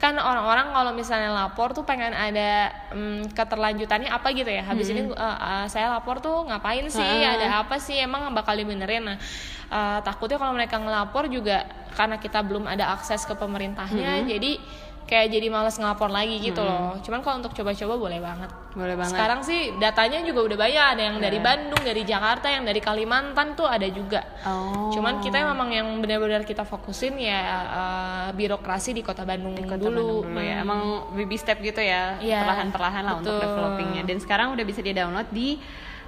kan 0.00 0.16
orang-orang 0.16 0.72
kalau 0.72 0.96
misalnya 0.96 1.28
lapor 1.28 1.76
tuh 1.76 1.84
pengen 1.84 2.16
ada 2.16 2.72
mm, 2.96 3.36
keterlanjutannya 3.36 4.08
apa 4.08 4.32
gitu 4.32 4.48
ya. 4.48 4.64
Habis 4.64 4.88
ini 4.88 5.12
eh, 5.12 5.36
eh, 5.36 5.64
saya 5.68 5.92
lapor 5.92 6.24
tuh 6.24 6.48
ngapain 6.48 6.88
sih? 6.88 7.04
Ada 7.04 7.60
apa 7.60 7.76
sih? 7.76 8.00
Emang 8.00 8.32
bakal 8.32 8.56
dibenerin. 8.56 9.04
Nah, 9.04 9.20
eh, 9.68 9.98
takutnya 10.00 10.40
kalau 10.40 10.56
mereka 10.56 10.80
ngelapor 10.80 11.28
juga 11.28 11.68
karena 11.92 12.16
kita 12.16 12.40
belum 12.40 12.64
ada 12.64 12.94
akses 12.94 13.26
ke 13.26 13.34
pemerintahnya 13.34 14.22
jadi 14.22 14.62
kayak 15.04 15.26
jadi 15.28 15.46
males 15.48 15.74
ngelapor 15.74 16.06
lagi 16.06 16.38
gitu 16.38 16.60
loh 16.60 16.94
cuman 17.00 17.18
kalau 17.18 17.36
untuk 17.38 17.50
coba-coba 17.52 17.94
boleh 17.96 18.18
banget 18.18 18.50
Boleh 18.70 18.94
banget. 18.94 19.10
sekarang 19.10 19.40
sih 19.42 19.74
datanya 19.76 20.22
juga 20.22 20.46
udah 20.46 20.54
banyak 20.56 20.84
ada 20.94 21.02
yang 21.02 21.16
dari 21.18 21.38
Bandung 21.38 21.82
dari 21.82 22.02
Jakarta 22.02 22.46
yang 22.46 22.62
dari 22.62 22.78
Kalimantan 22.78 23.52
tuh 23.52 23.66
ada 23.66 23.86
juga 23.86 24.22
Oh. 24.40 24.88
cuman 24.90 25.18
kita 25.18 25.42
memang 25.42 25.68
yang 25.68 25.88
benar-benar 25.98 26.42
kita 26.42 26.62
fokusin 26.62 27.18
ya 27.18 27.40
eh, 27.66 28.28
birokrasi 28.32 28.90
di 28.90 29.02
kota 29.02 29.22
Bandung 29.22 29.58
Kota 29.58 29.76
dulu, 29.76 30.22
Bandung 30.22 30.30
dulu 30.30 30.40
ya. 30.40 30.56
Hmm. 30.56 30.64
Emang 30.64 30.80
baby 31.12 31.36
step 31.36 31.58
gitu 31.58 31.78
ya, 31.78 32.16
Iya, 32.16 32.40
perlahan-perlahan 32.40 33.02
lah 33.02 33.14
untuk 33.18 33.34
betul. 33.34 33.44
developingnya. 33.44 34.02
Dan 34.04 34.16
sekarang 34.16 34.54
udah 34.54 34.64
bisa 34.64 34.80
di-download 34.80 35.28
di 35.28 35.58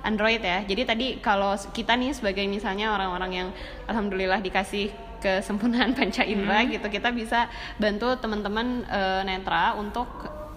Android 0.01 0.41
ya. 0.41 0.63
Jadi 0.63 0.83
tadi 0.83 1.07
kalau 1.19 1.53
kita 1.71 1.95
nih 1.95 2.11
sebagai 2.11 2.43
misalnya 2.47 2.91
orang-orang 2.91 3.31
yang 3.33 3.49
alhamdulillah 3.85 4.41
dikasih 4.41 4.91
kesempurnaan 5.23 5.95
panca 5.97 6.27
indera 6.27 6.67
Hmm. 6.67 6.75
gitu 6.75 6.87
kita 6.91 7.15
bisa 7.15 7.47
bantu 7.79 8.19
teman-teman 8.19 8.83
eh, 8.91 9.23
netra 9.23 9.79
untuk 9.79 10.11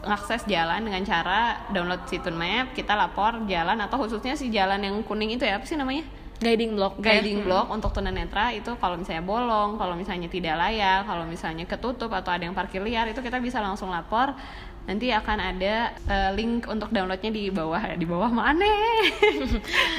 ngakses 0.06 0.45
jalan 0.45 0.86
dengan 0.86 1.01
cara 1.06 1.65
download 1.73 2.06
si 2.10 2.17
Map 2.34 2.73
kita 2.78 2.93
lapor 2.93 3.45
jalan 3.49 3.78
atau 3.82 4.01
khususnya 4.01 4.34
si 4.38 4.49
jalan 4.54 4.82
yang 4.82 4.95
kuning 5.01 5.34
itu 5.34 5.45
ya 5.45 5.58
apa 5.58 5.65
sih 5.65 5.78
namanya 5.78 6.06
guiding 6.36 6.75
block 6.75 6.99
guiding 6.99 7.47
block 7.47 7.71
untuk 7.71 7.95
tunanetra 7.95 8.51
itu 8.51 8.75
kalau 8.75 8.99
misalnya 8.99 9.23
bolong, 9.23 9.80
kalau 9.80 9.95
misalnya 9.95 10.28
tidak 10.28 10.60
layak, 10.60 11.08
kalau 11.08 11.23
misalnya 11.23 11.63
ketutup 11.63 12.12
atau 12.12 12.36
ada 12.36 12.43
yang 12.43 12.51
parkir 12.51 12.84
liar 12.84 13.08
itu 13.08 13.23
kita 13.23 13.39
bisa 13.39 13.63
langsung 13.63 13.88
lapor. 13.88 14.36
Nanti 14.86 15.10
akan 15.10 15.38
ada 15.41 15.98
eh, 15.98 16.32
link 16.38 16.69
untuk 16.69 16.93
downloadnya 16.93 17.34
di 17.34 17.50
bawah 17.50 17.98
di 17.98 18.06
bawah 18.06 18.30
mana? 18.30 18.62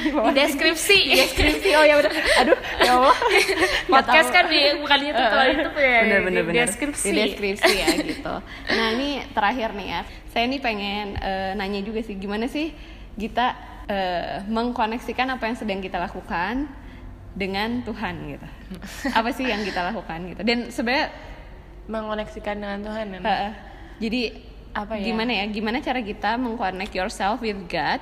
di 0.03 0.09
di 0.15 0.31
deskripsi 0.31 0.99
Di 1.11 1.15
deskripsi. 1.27 1.69
Oh 1.75 1.83
ya 1.83 1.95
udah. 1.99 2.11
Aduh, 2.43 2.57
ya 2.79 2.91
Allah. 2.95 3.17
Podcast 3.99 4.31
kan 4.31 4.47
di 4.47 4.79
bukan 4.79 4.99
YouTube 5.03 5.27
kalau 5.27 5.45
YouTube 5.51 5.75
ya 5.75 5.99
bener, 6.07 6.19
di 6.19 6.25
bener, 6.31 6.43
bener. 6.47 6.63
deskripsi 6.71 7.07
Di 7.11 7.11
deskripsi 7.19 7.73
ya 7.75 7.87
gitu. 7.99 8.35
Nah 8.71 8.87
ini 8.95 9.27
terakhir 9.35 9.75
nih 9.75 9.87
ya. 9.91 10.01
Saya 10.31 10.45
nih 10.47 10.59
pengen 10.63 11.19
eh, 11.19 11.51
nanya 11.59 11.83
juga 11.83 11.99
sih 12.07 12.15
gimana 12.15 12.47
sih 12.47 12.71
kita 13.19 13.59
eh, 13.91 14.39
mengkoneksikan 14.47 15.27
apa 15.35 15.51
yang 15.51 15.57
sedang 15.59 15.79
kita 15.83 15.99
lakukan 15.99 16.63
dengan 17.35 17.83
Tuhan 17.83 18.15
gitu. 18.39 18.47
Apa 19.11 19.35
sih 19.35 19.51
yang 19.51 19.67
kita 19.67 19.83
lakukan 19.83 20.31
gitu. 20.31 20.41
Dan 20.47 20.71
sebenarnya 20.71 21.11
mengoneksikan 21.91 22.55
dengan 22.55 22.79
Tuhan 22.87 23.05
kan? 23.19 23.21
eh, 23.27 23.51
jadi 23.99 24.21
Apa 24.77 24.93
ya? 24.93 25.09
gimana 25.09 25.31
ya? 25.33 25.45
Gimana 25.49 25.81
cara 25.81 25.99
kita 25.99 26.37
mengconnect 26.37 26.93
yourself 26.93 27.41
with 27.41 27.57
God 27.65 27.97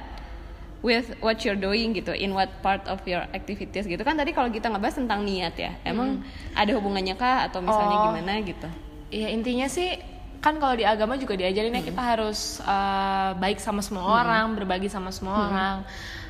with 0.84 1.18
what 1.18 1.42
you're 1.42 1.58
doing 1.58 1.98
gitu 1.98 2.14
in 2.14 2.30
what 2.30 2.52
part 2.62 2.86
of 2.86 3.02
your 3.10 3.26
activities 3.34 3.90
gitu 3.90 3.98
kan 4.06 4.14
tadi 4.14 4.30
kalau 4.30 4.54
kita 4.54 4.70
ngebahas 4.70 5.02
tentang 5.02 5.26
niat 5.26 5.58
ya 5.58 5.74
emang 5.82 6.22
ada 6.54 6.70
hubungannya 6.78 7.18
kah 7.18 7.50
atau 7.50 7.58
misalnya 7.58 7.98
Oh. 7.98 8.04
gimana 8.14 8.38
gitu 8.46 8.70
Ya 9.10 9.34
intinya 9.34 9.66
sih 9.66 9.98
kan 10.42 10.62
kalau 10.62 10.78
di 10.78 10.86
agama 10.86 11.18
juga 11.18 11.34
diajarin 11.34 11.74
ya 11.74 11.82
kita 11.82 11.98
harus 11.98 12.62
uh, 12.62 13.34
baik 13.34 13.58
sama 13.58 13.82
semua 13.82 14.22
orang, 14.22 14.54
berbagi 14.54 14.86
sama 14.86 15.10
semua 15.10 15.50
orang. 15.50 15.76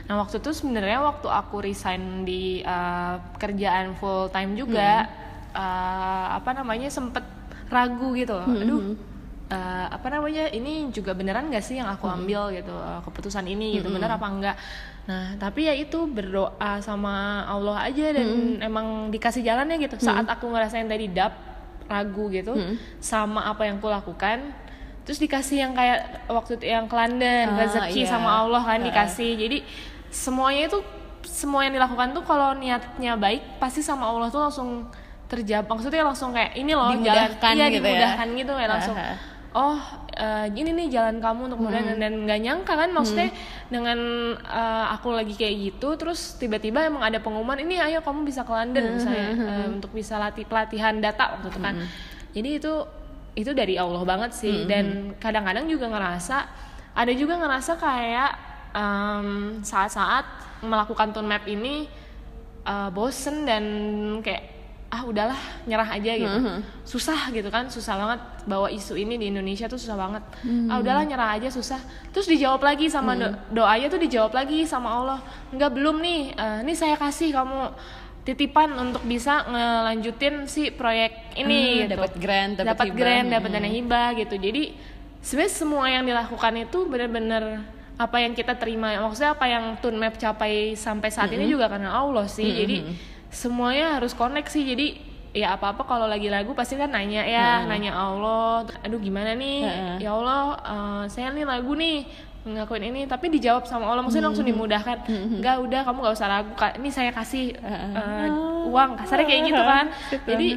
Nah 0.08 0.16
waktu 0.24 0.40
itu 0.40 0.56
sebenarnya 0.56 1.04
waktu 1.04 1.28
aku 1.28 1.60
resign 1.60 2.24
di 2.24 2.64
uh, 2.64 3.20
kerjaan 3.36 3.92
full 4.00 4.32
time 4.32 4.56
juga, 4.56 5.12
uh, 5.52 6.40
apa 6.40 6.56
namanya 6.56 6.88
sempet 6.88 7.28
ragu 7.68 8.16
gitu. 8.16 8.40
loh. 8.40 8.48
Aduh, 8.48 8.80
uh, 9.48 9.88
apa 9.88 10.08
namanya 10.10 10.50
ini 10.50 10.90
juga 10.90 11.12
beneran 11.12 11.48
gak 11.48 11.62
sih 11.62 11.76
yang 11.76 11.88
aku 11.88 12.06
ambil 12.06 12.50
gitu 12.50 12.72
uh, 12.72 13.02
keputusan 13.02 13.46
ini 13.46 13.78
gitu 13.78 13.90
bener 13.90 14.10
apa 14.10 14.26
enggak? 14.26 14.56
Nah 15.06 15.38
tapi 15.38 15.66
ya 15.66 15.74
itu 15.74 16.06
berdoa 16.06 16.80
sama 16.80 17.46
Allah 17.46 17.78
aja 17.84 18.10
dan 18.12 18.28
emang 18.60 19.10
dikasih 19.10 19.42
jalannya 19.42 19.78
gitu. 19.80 19.96
Saat 20.00 20.26
aku 20.28 20.50
ngerasain 20.50 20.86
tadi 20.86 21.08
dap 21.08 21.34
ragu 21.86 22.30
gitu 22.30 22.58
sama 22.98 23.46
apa 23.46 23.62
yang 23.64 23.78
ku 23.78 23.86
lakukan 23.86 24.50
terus 25.06 25.22
dikasih 25.22 25.62
yang 25.62 25.72
kayak 25.72 26.26
waktu 26.26 26.58
itu 26.58 26.66
yang 26.66 26.90
ke 26.90 26.98
London 26.98 27.46
Ah, 27.48 27.62
rezeki 27.62 28.02
iya. 28.02 28.10
sama 28.10 28.42
Allah 28.42 28.58
kan 28.60 28.82
Ah. 28.82 28.86
dikasih 28.90 29.38
jadi 29.38 29.62
semuanya 30.10 30.66
itu 30.66 30.82
semua 31.22 31.62
yang 31.62 31.78
dilakukan 31.78 32.10
tuh 32.10 32.26
kalau 32.26 32.58
niatnya 32.58 33.14
baik 33.16 33.62
pasti 33.62 33.86
sama 33.86 34.10
Allah 34.10 34.34
tuh 34.34 34.42
langsung 34.42 34.90
terjawab 35.26 35.66
maksudnya 35.68 36.02
langsung 36.02 36.34
kayak 36.34 36.54
ini 36.56 36.74
loh 36.74 36.90
Dimudahkan 36.90 37.38
jalan 37.38 37.54
iya 37.54 37.66
gitu 37.68 37.86
ya. 37.86 37.90
dimudahkan 37.94 38.28
gitu 38.34 38.52
kayak 38.52 38.72
langsung 38.72 38.96
Aha. 38.98 39.14
Oh 39.56 39.80
eh, 40.12 40.52
ini 40.52 40.76
nih 40.76 40.88
jalan 40.92 41.18
kamu 41.18 41.48
untuk 41.48 41.64
kemudian 41.64 41.96
Hmm. 41.96 42.02
dan 42.04 42.14
nggak 42.28 42.40
nyangka 42.44 42.74
kan 42.76 42.90
maksudnya 42.92 43.32
dengan 43.72 44.00
eh, 44.36 44.86
aku 44.92 45.16
lagi 45.16 45.32
kayak 45.32 45.56
gitu 45.72 45.96
terus 45.96 46.36
tiba-tiba 46.36 46.84
emang 46.84 47.02
ada 47.02 47.24
pengumuman 47.24 47.56
ini 47.58 47.80
ayo 47.80 48.04
kamu 48.04 48.28
bisa 48.28 48.44
ke 48.44 48.52
London 48.52 48.84
Hmm, 48.84 48.94
misalnya 49.00 49.28
eh, 49.32 49.68
untuk 49.72 49.96
bisa 49.96 50.20
latih 50.20 50.44
pelatihan 50.44 51.00
data 51.00 51.40
waktu 51.40 51.48
itu 51.50 51.60
kan. 51.60 51.76
Jadi 52.36 52.50
itu 52.60 52.74
itu 53.36 53.52
dari 53.52 53.76
Allah 53.76 54.04
banget 54.04 54.32
sih. 54.32 54.64
Hmm, 54.64 54.68
dan 54.68 54.86
kadang-kadang 55.18 55.68
juga 55.68 55.88
ngerasa 55.88 56.38
ada 56.92 57.12
juga 57.12 57.36
ngerasa 57.36 57.76
kayak 57.76 58.32
em, 58.72 59.28
saat-saat 59.60 60.24
melakukan 60.64 61.12
tune 61.12 61.28
map 61.28 61.44
ini 61.46 61.88
eh, 62.64 62.90
bosen 62.92 63.44
dan 63.44 63.64
kayak 64.20 64.55
ah 64.88 65.02
udahlah 65.04 65.36
nyerah 65.66 65.90
aja 65.92 66.12
gitu. 66.14 66.38
Susah 66.84 67.28
gitu 67.30 67.50
kan 67.50 67.68
susah 67.68 67.96
banget 67.96 68.20
bawa 68.46 68.70
isu 68.70 68.96
ini 68.96 69.18
di 69.18 69.28
Indonesia 69.28 69.66
tuh 69.66 69.76
susah 69.76 69.98
banget. 69.98 70.24
Ah 70.70 70.78
udahlah 70.78 71.04
nyerah 71.04 71.36
aja 71.36 71.50
susah. 71.50 71.82
Terus 72.10 72.26
dijawab 72.26 72.62
lagi 72.62 72.88
sama 72.88 73.14
do- 73.14 73.36
doanya 73.52 73.88
tuh 73.88 74.00
dijawab 74.00 74.32
lagi 74.32 74.64
sama 74.64 74.90
Allah. 74.90 75.20
Enggak 75.50 75.72
belum 75.74 76.00
nih. 76.00 76.22
Eh, 76.32 76.58
ini 76.64 76.74
saya 76.74 76.96
kasih 76.96 77.30
kamu 77.30 77.76
titipan 78.24 78.74
untuk 78.74 79.04
bisa 79.04 79.46
ngelanjutin 79.46 80.46
si 80.46 80.70
proyek 80.70 81.36
ini 81.36 81.60
Hmm, 81.62 81.78
gitu. 81.86 81.92
dapat 81.94 82.14
grant, 82.16 82.54
dapat 82.56 82.68
dapat 82.74 82.88
grant 82.92 83.28
dapat 83.30 83.50
Hmm. 83.52 83.58
dana 83.60 83.70
hibah 83.70 84.08
gitu. 84.16 84.36
Jadi 84.36 84.64
sebenarnya 85.22 85.54
semua 85.54 85.86
yang 85.88 86.04
dilakukan 86.04 86.54
itu 86.58 86.80
benar-benar 86.86 87.44
apa 87.96 88.18
yang 88.20 88.34
kita 88.34 88.54
terima 88.56 88.92
maksudnya 88.98 89.34
apa 89.34 89.46
yang 89.46 89.78
Tun 89.78 89.96
Map 89.96 90.16
capai 90.16 90.74
sampai 90.74 91.10
saat 91.10 91.30
Hmm. 91.30 91.38
ini 91.38 91.46
juga 91.48 91.68
karena 91.68 91.92
Allah 91.92 92.26
sih. 92.26 92.46
Jadi 92.46 92.78
semuanya 93.36 94.00
harus 94.00 94.16
koneksi 94.16 94.60
jadi 94.64 94.88
ya 95.36 95.60
apa 95.60 95.76
apa 95.76 95.84
kalau 95.84 96.08
lagi 96.08 96.32
lagu 96.32 96.56
pasti 96.56 96.80
kan 96.80 96.88
nanya 96.88 97.28
ya 97.28 97.68
nanya 97.68 97.92
Allah. 97.92 98.64
Aduh 98.88 99.04
gimana 99.04 99.36
nih? 99.36 99.68
Heeh. 99.68 99.96
ya 100.08 100.16
Allah 100.16 100.56
eh, 100.64 101.04
saya 101.12 101.36
nih 101.36 101.44
lagu 101.44 101.76
nih 101.76 102.08
ngakuin 102.46 102.94
ini 102.94 103.02
tapi 103.04 103.28
dijawab 103.28 103.68
sama 103.68 103.92
Allah. 103.92 104.08
Maksudnya 104.08 104.32
langsung 104.32 104.48
dimudahkan. 104.48 105.04
Enggak 105.12 105.60
udah 105.60 105.82
kamu 105.84 105.98
nggak 106.00 106.16
usah 106.16 106.28
ragu 106.32 106.52
ini 106.80 106.90
saya 106.90 107.12
kasih 107.12 107.52
eh, 107.60 108.32
uang. 108.72 108.96
Kasarnya 109.04 109.28
kayak 109.28 109.42
gitu 109.52 109.62
kan. 109.62 109.86
Jadi 110.24 110.50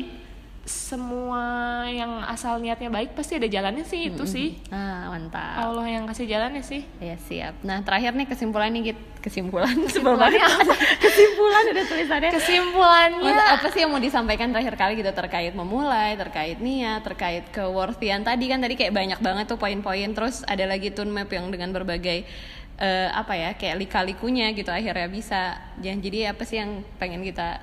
semua 0.68 1.44
yang 1.84 2.20
asal 2.22 2.56
niatnya 2.56 2.86
baik 2.86 3.12
pasti 3.12 3.34
ada 3.34 3.44
jalannya 3.44 3.82
sih 3.82 4.06
itu 4.06 4.24
sih. 4.24 4.60
Ah 4.68 5.08
mantap. 5.08 5.58
Allah 5.58 5.88
yang 5.88 6.04
kasih 6.04 6.24
jalannya 6.24 6.60
sih. 6.60 6.84
Ya 6.98 7.16
siap. 7.18 7.58
Nah 7.60 7.80
terakhir 7.80 8.12
nih 8.12 8.24
kesimpulan 8.24 8.68
nih 8.70 8.92
Git. 8.92 9.00
kesimpulan 9.18 9.74
banget. 10.04 10.38
kesimpulan 11.04 11.64
ada 11.66 11.82
tulisannya. 11.82 12.30
Kesimpulannya 12.30 13.34
Maksud- 13.34 13.54
apa 13.56 13.66
sih 13.68 13.80
yang 13.82 13.90
mau 13.90 13.98
disampaikan 13.98 14.48
terakhir 14.48 14.74
kali 14.74 14.92
gitu? 14.94 15.10
Terkait 15.10 15.52
memulai, 15.52 16.14
terkait 16.14 16.56
niat, 16.58 17.02
terkait 17.02 17.48
keworthian. 17.48 18.22
Tadi 18.22 18.44
kan 18.46 18.60
tadi 18.60 18.76
kayak 18.76 18.92
banyak 18.92 19.18
banget 19.18 19.44
tuh 19.46 19.56
poin-poin. 19.56 20.12
Terus 20.12 20.44
ada 20.44 20.62
lagi 20.64 20.92
tune 20.92 21.10
map 21.10 21.28
yang 21.28 21.48
dengan 21.48 21.72
berbagai 21.72 22.28
eh, 22.78 23.08
apa 23.10 23.34
ya 23.34 23.50
kayak 23.52 23.76
lika-likunya 23.78 24.52
gitu 24.52 24.68
akhirnya 24.68 25.08
bisa. 25.08 25.56
Jadi 25.78 26.24
apa 26.24 26.44
sih 26.44 26.60
yang 26.60 26.84
pengen 26.96 27.20
kita 27.20 27.58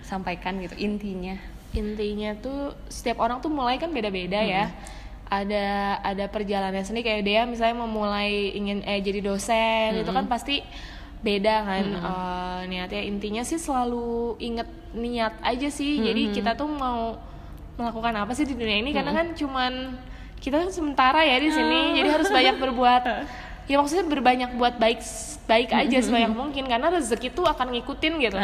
sampaikan 0.00 0.60
gitu? 0.60 0.76
Intinya? 0.76 1.51
Intinya 1.72 2.36
tuh 2.38 2.76
setiap 2.88 3.20
orang 3.20 3.40
tuh 3.40 3.52
mulai 3.52 3.76
kan 3.80 3.90
beda-beda 3.90 4.40
ya. 4.40 4.72
Ada 5.32 5.98
ada 6.04 6.24
perjalanannya 6.28 6.84
sendiri 6.84 7.08
kayak 7.08 7.22
dia 7.24 7.40
misalnya 7.48 7.88
memulai 7.88 8.52
ingin 8.52 8.84
eh 8.84 9.00
jadi 9.00 9.24
dosen 9.24 10.04
itu 10.04 10.10
kan 10.12 10.28
pasti 10.28 10.60
beda 11.24 11.56
kan. 11.64 11.84
Eh, 11.88 12.60
niatnya 12.68 13.02
intinya 13.02 13.42
sih 13.42 13.56
selalu 13.56 14.36
inget 14.44 14.68
niat 14.92 15.40
aja 15.40 15.68
sih. 15.72 16.04
Jadi 16.04 16.36
kita 16.36 16.52
tuh 16.52 16.68
mau 16.68 17.16
melakukan 17.80 18.12
apa 18.12 18.36
sih 18.36 18.44
di 18.44 18.52
dunia 18.52 18.84
ini? 18.84 18.92
Karena 18.92 19.16
kan 19.16 19.32
cuman 19.32 19.96
kita 20.42 20.58
kan 20.58 20.70
sementara 20.74 21.22
ya 21.22 21.38
di 21.38 21.54
sini 21.54 22.02
jadi 22.02 22.18
harus 22.18 22.26
banyak 22.26 22.58
berbuat 22.58 23.02
ya 23.72 23.80
maksudnya 23.80 24.04
berbanyak 24.04 24.50
buat 24.60 24.76
baik 24.76 25.00
baik 25.42 25.72
aja 25.72 25.98
sebanyak 26.04 26.32
mungkin 26.36 26.68
karena 26.68 26.92
rezeki 26.92 27.32
tuh 27.32 27.48
akan 27.48 27.72
ngikutin 27.72 28.12
gitu. 28.20 28.36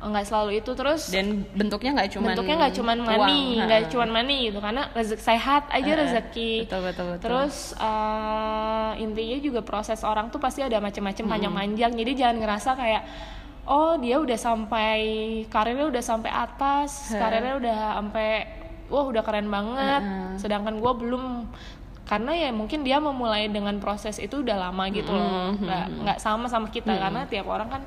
Nggak 0.00 0.24
selalu 0.26 0.58
itu 0.58 0.70
terus 0.74 1.12
Dan 1.12 1.46
bentuknya 1.54 1.96
nggak 1.96 2.10
cuma 2.18 2.26
bentuknya 2.32 2.56
nggak 2.66 2.74
cuman 2.76 2.98
money 2.98 3.62
nggak 3.62 3.82
cuman 3.88 4.08
money 4.10 4.38
gitu 4.50 4.58
karena 4.58 4.82
rezeki 4.90 5.22
sehat 5.22 5.62
aja 5.70 5.90
rezeki. 5.94 6.66
Betul 6.66 6.80
betul 6.90 7.06
betul. 7.14 7.24
terus 7.30 7.72
eh, 7.78 8.90
intinya 9.00 9.38
juga 9.38 9.60
proses 9.62 10.02
orang 10.02 10.28
tuh 10.34 10.42
pasti 10.42 10.66
ada 10.66 10.82
macam-macam 10.82 11.24
panjang-panjang 11.38 11.92
jadi 11.94 12.12
jangan 12.18 12.36
ngerasa 12.42 12.70
kayak 12.74 13.02
oh 13.70 13.94
dia 14.02 14.16
udah 14.18 14.38
sampai 14.40 15.00
karirnya 15.46 15.86
udah 15.88 16.02
sampai 16.02 16.30
atas 16.32 17.14
karirnya 17.14 17.54
udah 17.60 17.76
sampai 18.02 18.28
wah 18.90 19.06
udah 19.06 19.22
keren 19.22 19.46
banget 19.46 20.02
sedangkan 20.42 20.82
gue 20.82 20.92
belum 20.96 21.24
karena 22.10 22.34
ya 22.34 22.50
mungkin 22.50 22.82
dia 22.82 22.98
memulai 22.98 23.46
dengan 23.46 23.78
proses 23.78 24.18
itu 24.18 24.42
udah 24.42 24.58
lama 24.58 24.90
gitu 24.90 25.14
loh. 25.14 25.54
Nggak 25.54 25.84
nggak 26.02 26.18
sama 26.18 26.50
sama 26.50 26.66
kita 26.66 26.90
karena 26.90 27.22
tiap 27.30 27.46
orang 27.46 27.70
kan 27.70 27.82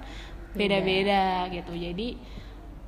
beda-beda 0.55 1.51
gitu. 1.51 1.75
Jadi 1.75 2.15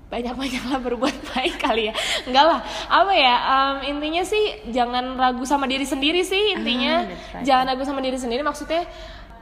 banyak-banyaklah 0.07 0.79
berbuat 0.79 1.15
baik 1.35 1.59
kali 1.59 1.91
ya. 1.91 1.93
Enggak 2.23 2.45
lah. 2.47 2.59
Apa 2.87 3.11
ya 3.11 3.35
em, 3.35 3.99
intinya 3.99 4.23
sih 4.23 4.71
jangan 4.71 5.19
ragu 5.19 5.43
sama 5.43 5.67
diri 5.67 5.83
sendiri 5.83 6.23
sih 6.23 6.55
intinya. 6.55 7.03
Ah, 7.03 7.11
right. 7.35 7.43
jangan 7.43 7.65
ragu 7.75 7.83
sama 7.83 7.99
diri 7.99 8.15
sendiri. 8.15 8.39
Maksudnya 8.39 8.87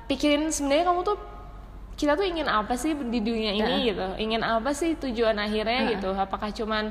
pikirin 0.10 0.49
sebenarnya 0.49 0.89
kamu 0.89 1.06
tuh 1.06 1.17
kita 1.93 2.17
tuh 2.17 2.25
ingin 2.25 2.49
apa 2.49 2.73
sih 2.73 2.97
di 2.97 3.21
dunia 3.21 3.53
ini 3.53 3.93
gitu? 3.93 4.17
Ingin 4.17 4.41
apa 4.41 4.73
sih 4.73 4.97
tujuan 4.97 5.38
akhirnya 5.38 5.93
gitu? 5.93 6.10
Apakah 6.10 6.49
cuman 6.49 6.89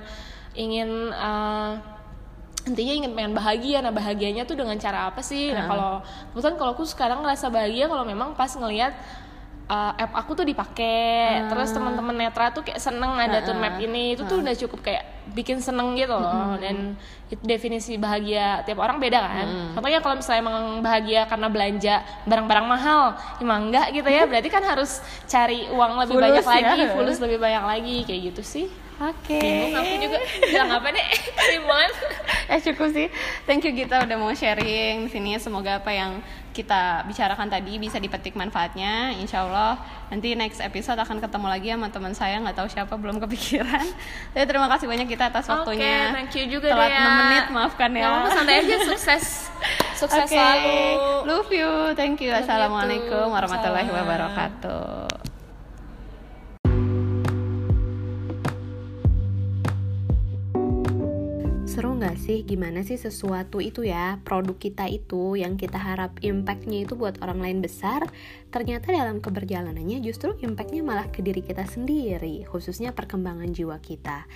ingin 0.55 1.11
eh, 1.11 1.71
intinya 2.63 2.93
ingin 2.95 3.13
pengen 3.13 3.33
bahagia. 3.35 3.79
Nah 3.83 3.91
bahagianya 3.91 4.47
tuh 4.47 4.55
dengan 4.55 4.79
cara 4.79 5.11
apa 5.11 5.21
sih? 5.21 5.51
Nah 5.51 5.67
kalau 5.67 5.91
kebetulan 6.33 6.57
kalau 6.59 6.71
aku 6.75 6.85
sekarang 6.87 7.19
ngerasa 7.23 7.51
bahagia 7.51 7.91
kalau 7.91 8.05
memang 8.07 8.35
pas 8.39 8.51
ngelihat 8.55 8.95
uh, 9.67 9.93
app 9.97 10.13
aku 10.15 10.39
tuh 10.39 10.47
dipakai 10.47 11.01
Ah. 11.43 11.49
terus 11.49 11.73
teman-teman 11.73 12.15
netra 12.15 12.53
tuh 12.53 12.63
kayak 12.63 12.79
seneng 12.79 13.17
ada 13.17 13.41
tour 13.43 13.57
ah. 13.57 13.63
map 13.63 13.77
ini 13.81 14.15
itu 14.15 14.23
tuh 14.27 14.43
udah 14.45 14.55
cukup 14.55 14.81
kayak 14.85 15.05
bikin 15.33 15.63
seneng 15.63 15.95
gitu 15.95 16.13
loh. 16.13 16.59
Dan 16.59 16.99
itu 17.31 17.41
definisi 17.47 17.97
bahagia 17.97 18.61
tiap 18.67 18.79
orang 18.83 18.99
beda 18.99 19.19
kan. 19.23 19.47
Contohnya 19.75 19.99
kalau 20.03 20.19
misalnya 20.19 20.41
emang 20.45 20.57
bahagia 20.83 21.21
karena 21.31 21.47
belanja 21.49 21.95
barang-barang 22.27 22.67
mahal 22.67 23.03
emang 23.41 23.71
enggak 23.71 23.87
gitu 23.97 24.07
ya. 24.07 24.23
Berarti 24.31 24.49
kan 24.51 24.63
harus 24.67 24.99
cari 25.27 25.67
uang 25.71 25.93
lebih 26.05 26.15
Fulus 26.21 26.45
banyak 26.45 26.45
ya. 26.47 26.71
lagi 26.75 26.85
fulus 26.93 27.19
lebih 27.23 27.39
banyak 27.41 27.65
lagi 27.65 27.97
kayak 28.07 28.21
gitu 28.35 28.43
sih 28.45 28.67
Oke. 29.03 29.35
bingung 29.35 29.75
aku 29.75 29.95
juga 29.99 30.19
bilang 30.47 30.71
apa 30.79 30.89
deh 30.95 31.07
kesimpulan 31.35 31.91
eh 32.53 32.61
cukup 32.63 32.89
sih. 32.95 33.09
Thank 33.49 33.67
you 33.67 33.73
Gita 33.75 34.07
udah 34.07 34.17
mau 34.21 34.31
sharing 34.31 35.09
di 35.09 35.11
sini. 35.11 35.35
Semoga 35.43 35.83
apa 35.83 35.91
yang 35.91 36.23
kita 36.53 37.03
bicarakan 37.09 37.49
tadi 37.49 37.81
bisa 37.81 37.97
dipetik 37.99 38.37
manfaatnya. 38.37 39.17
Insya 39.17 39.43
Allah 39.49 39.81
nanti 40.13 40.37
next 40.37 40.61
episode 40.61 41.01
akan 41.01 41.19
ketemu 41.19 41.47
lagi 41.49 41.69
sama 41.73 41.89
teman 41.89 42.13
saya 42.13 42.39
nggak 42.45 42.57
tahu 42.57 42.69
siapa 42.71 42.95
belum 42.95 43.19
kepikiran. 43.19 43.87
Tapi 44.37 44.45
terima 44.45 44.69
kasih 44.71 44.87
banyak 44.87 45.09
kita 45.09 45.33
atas 45.33 45.49
waktunya. 45.49 46.13
Oke, 46.13 46.15
thank 46.15 46.33
you 46.39 46.45
juga 46.61 46.69
Telat. 46.71 46.93
6 46.93 47.21
menit, 47.27 47.45
maafkan 47.51 47.91
ya. 47.97 48.05
Apa-apa, 48.07 48.29
santai 48.37 48.55
aja 48.63 48.77
sukses 48.87 49.25
sukses 50.01 50.29
Oke, 50.29 50.37
selalu 50.37 50.77
Love 51.27 51.51
you. 51.51 51.71
Thank 51.99 52.21
you. 52.23 52.31
Love 52.31 52.45
Assalamualaikum 52.45 53.27
warahmatullahi 53.33 53.91
wabarakatuh. 53.91 55.32
Seru 61.73 61.97
nggak 61.97 62.21
sih? 62.21 62.45
Gimana 62.45 62.85
sih 62.85 63.01
sesuatu 63.01 63.57
itu 63.57 63.81
ya? 63.81 64.21
Produk 64.29 64.61
kita 64.61 64.93
itu 64.93 65.41
yang 65.41 65.57
kita 65.57 65.81
harap 65.81 66.21
impactnya 66.21 66.85
itu 66.85 67.01
buat 67.01 67.17
orang 67.25 67.41
lain 67.41 67.59
besar 67.65 68.13
ternyata 68.53 68.93
dalam 68.93 69.25
keberjalanannya 69.25 70.05
justru 70.05 70.37
impactnya 70.37 70.85
malah 70.85 71.09
ke 71.09 71.25
diri 71.25 71.41
kita 71.41 71.65
sendiri 71.65 72.45
khususnya 72.45 72.93
perkembangan 72.93 73.57
jiwa 73.57 73.81
kita. 73.81 74.29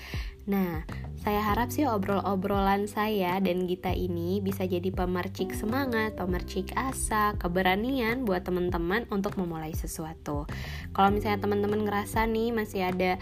Nah, 0.48 0.88
saya 1.20 1.44
harap 1.44 1.68
sih 1.68 1.84
obrol-obrolan 1.84 2.88
saya 2.88 3.36
dan 3.44 3.68
Gita 3.68 3.92
ini 3.92 4.40
bisa 4.40 4.64
jadi 4.64 4.88
pemercik 4.88 5.52
semangat, 5.52 6.16
pemercik 6.16 6.72
asa, 6.72 7.36
keberanian 7.36 8.24
buat 8.24 8.48
teman-teman 8.48 9.04
untuk 9.12 9.36
memulai 9.36 9.76
sesuatu. 9.76 10.48
Kalau 10.96 11.12
misalnya 11.12 11.44
teman-teman 11.44 11.84
ngerasa 11.84 12.24
nih 12.24 12.56
masih 12.56 12.80
ada 12.88 13.20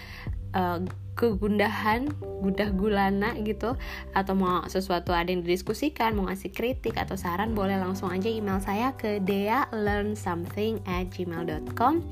uh, 0.54 0.78
kegundahan, 1.14 2.10
gundah 2.42 2.74
gulana 2.74 3.38
gitu 3.40 3.78
atau 4.12 4.34
mau 4.34 4.66
sesuatu 4.66 5.14
ada 5.14 5.30
yang 5.30 5.46
didiskusikan, 5.46 6.18
mau 6.18 6.26
ngasih 6.28 6.50
kritik 6.50 6.98
atau 6.98 7.14
saran 7.16 7.54
boleh 7.54 7.78
langsung 7.78 8.10
aja 8.10 8.28
email 8.28 8.60
saya 8.60 8.92
ke 8.98 9.20
dealearnsomething@gmail.com. 9.22 12.02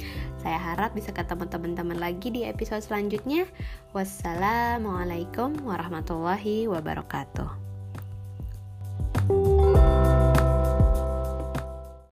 Saya 0.42 0.58
harap 0.58 0.94
bisa 0.94 1.12
ketemu 1.14 1.46
teman-teman 1.50 1.98
lagi 1.98 2.30
di 2.30 2.44
episode 2.46 2.82
selanjutnya. 2.82 3.46
Wassalamualaikum 3.94 5.54
warahmatullahi 5.66 6.66
wabarakatuh. 6.70 7.50